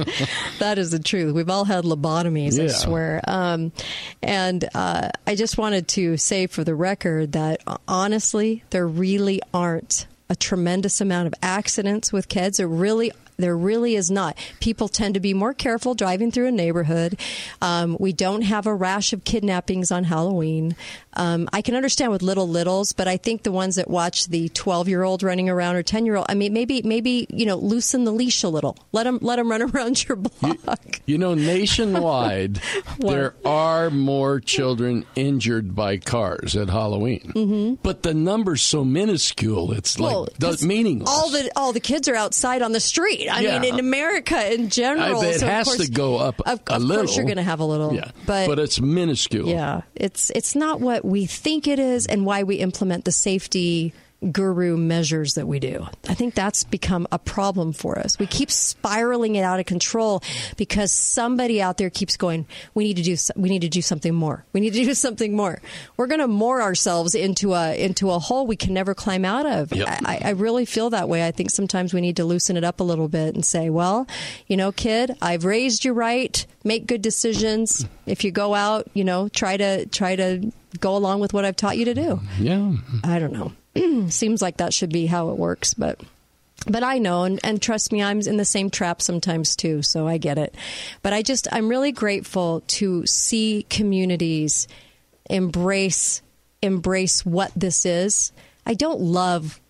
[0.59, 1.35] That is the truth.
[1.35, 3.21] We've all had lobotomies, I swear.
[3.27, 3.73] Um,
[4.23, 10.07] and uh, I just wanted to say for the record that honestly, there really aren't
[10.29, 12.59] a tremendous amount of accidents with kids.
[12.59, 14.37] There really there really is not.
[14.61, 17.19] People tend to be more careful driving through a neighborhood.
[17.63, 20.75] Um, we don't have a rash of kidnappings on Halloween.
[21.15, 24.49] Um, I can understand with little littles, but I think the ones that watch the
[24.51, 27.57] 12 year old running around or 10 year old, I mean, maybe, maybe, you know,
[27.57, 28.77] loosen the leash a little.
[28.93, 31.01] Let them, let them run around your block.
[31.07, 32.61] You know, nationwide,
[32.99, 37.33] there are more children injured by cars at Halloween.
[37.35, 37.75] Mm-hmm.
[37.83, 41.09] But the number's so minuscule, it's Well, like meaningless.
[41.09, 43.28] All the all the kids are outside on the street.
[43.29, 43.59] I Yeah.
[43.59, 46.75] mean, in America in general, it so of has course, to go up Of, a
[46.75, 47.05] of little.
[47.05, 47.95] course, you're going to have a little.
[47.95, 49.49] yeah, but, it's minuscule.
[49.49, 53.93] yeah, it's it's not what we think it is, and why we implement the safety
[54.33, 55.87] guru measures that we do.
[56.09, 58.19] I think that's become a problem for us.
[58.19, 60.23] We keep spiraling it out of control
[60.57, 62.47] because somebody out there keeps going.
[62.75, 63.17] We need to do.
[63.37, 64.45] We need to do something more.
[64.53, 65.61] We need to do something more.
[65.97, 69.47] We're going to moor ourselves into a into a hole we can never climb out
[69.47, 69.73] of.
[69.73, 69.89] Yep.
[70.05, 71.27] I, I really feel that way.
[71.27, 74.07] I think sometimes we need to loosen it up a little bit and say, well,
[74.49, 76.45] you know, kid, I've raised you right.
[76.65, 77.87] Make good decisions.
[78.05, 81.57] If you go out, you know, try to try to go along with what I've
[81.57, 82.21] taught you to do.
[82.39, 82.73] Yeah.
[83.05, 83.53] I don't know.
[84.09, 86.01] Seems like that should be how it works, but
[86.67, 90.09] but I know, and, and trust me, I'm in the same trap sometimes too, so
[90.09, 90.55] I get it.
[91.03, 94.67] But I just, I'm really grateful to see communities
[95.31, 96.23] embrace
[96.61, 98.33] embrace what this is.
[98.67, 99.61] I don't love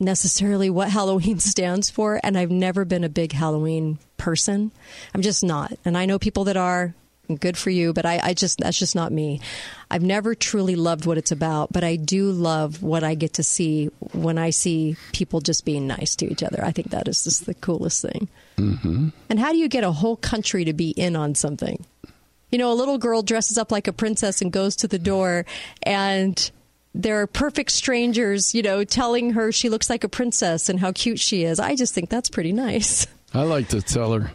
[0.00, 4.72] necessarily what Halloween stands for, and I've never been a big Halloween person.
[5.14, 6.94] I'm just not, and I know people that are.
[7.40, 9.40] Good for you, but I, I just that's just not me.
[9.90, 13.42] I've never truly loved what it's about, but I do love what I get to
[13.42, 16.64] see when I see people just being nice to each other.
[16.64, 18.28] I think that is just the coolest thing.
[18.56, 19.08] Mm-hmm.
[19.28, 21.84] And how do you get a whole country to be in on something?
[22.50, 25.44] You know, a little girl dresses up like a princess and goes to the door,
[25.82, 26.50] and
[26.94, 30.92] there are perfect strangers, you know, telling her she looks like a princess and how
[30.92, 31.60] cute she is.
[31.60, 33.06] I just think that's pretty nice.
[33.34, 34.30] I like to tell her,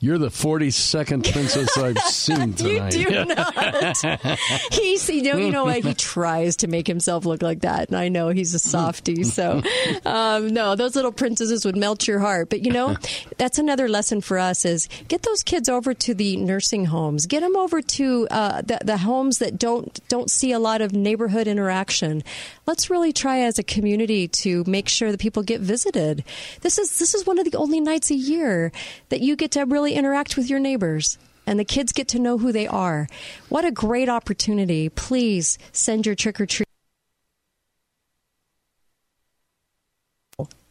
[0.00, 2.96] "You're the 42nd princess I've seen tonight.
[2.96, 4.38] You tonight." do not.
[4.72, 5.84] He's, you know, you know, what?
[5.84, 9.24] he tries to make himself look like that, and I know he's a softie.
[9.30, 9.62] So,
[10.04, 12.50] um, no, those little princesses would melt your heart.
[12.50, 12.96] But you know,
[13.38, 17.40] that's another lesson for us: is get those kids over to the nursing homes, get
[17.40, 21.46] them over to uh, the, the homes that don't don't see a lot of neighborhood
[21.46, 22.24] interaction.
[22.66, 26.24] Let's really try as a community to make sure that people get visited.
[26.60, 28.70] This is this is one of the only nights a year
[29.08, 32.38] that you get to really interact with your neighbors and the kids get to know
[32.38, 33.08] who they are.
[33.48, 34.88] What a great opportunity.
[34.88, 36.66] Please send your trick or treat.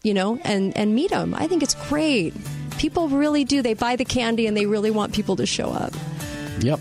[0.02, 1.36] You know, and, and meet them.
[1.36, 2.34] I think it's great.
[2.78, 3.62] People really do.
[3.62, 5.92] They buy the candy and they really want people to show up.
[6.62, 6.80] Yep.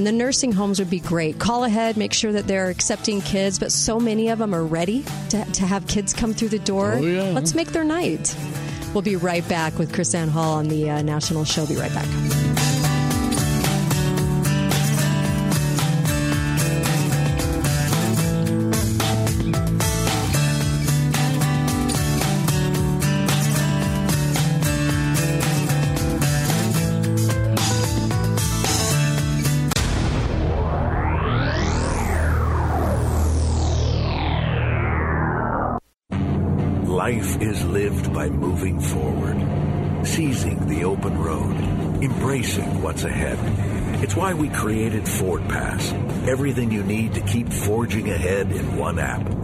[0.00, 1.38] And the nursing homes would be great.
[1.38, 5.04] Call ahead, make sure that they're accepting kids, but so many of them are ready
[5.28, 6.94] to, to have kids come through the door.
[6.94, 7.24] Oh, yeah.
[7.24, 8.34] Let's make their night.
[8.94, 11.66] We'll be right back with Kris Anne Hall on the uh, national show.
[11.66, 12.39] Be right back.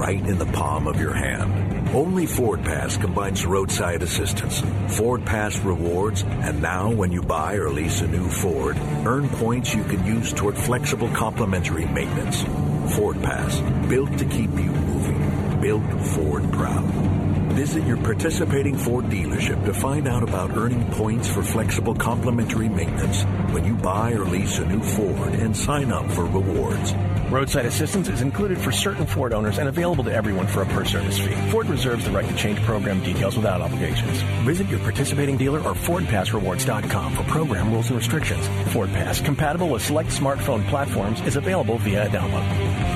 [0.06, 1.88] Right in the palm of your hand.
[1.88, 4.62] Only Ford Pass combines roadside assistance,
[4.96, 9.74] Ford Pass rewards, and now when you buy or lease a new Ford, earn points
[9.74, 12.44] you can use toward flexible complimentary maintenance.
[12.94, 15.60] Ford Pass, built to keep you moving.
[15.60, 16.84] Built Ford proud.
[17.54, 23.24] Visit your participating Ford dealership to find out about earning points for flexible complimentary maintenance
[23.52, 26.92] when you buy or lease a new Ford and sign up for rewards.
[27.30, 30.84] Roadside assistance is included for certain Ford owners and available to everyone for a per
[30.84, 31.34] service fee.
[31.50, 34.22] Ford reserves the right to change program details without obligations.
[34.44, 38.46] Visit your participating dealer or FordPassRewards.com for program rules and restrictions.
[38.72, 42.95] Ford Pass, compatible with select smartphone platforms, is available via download.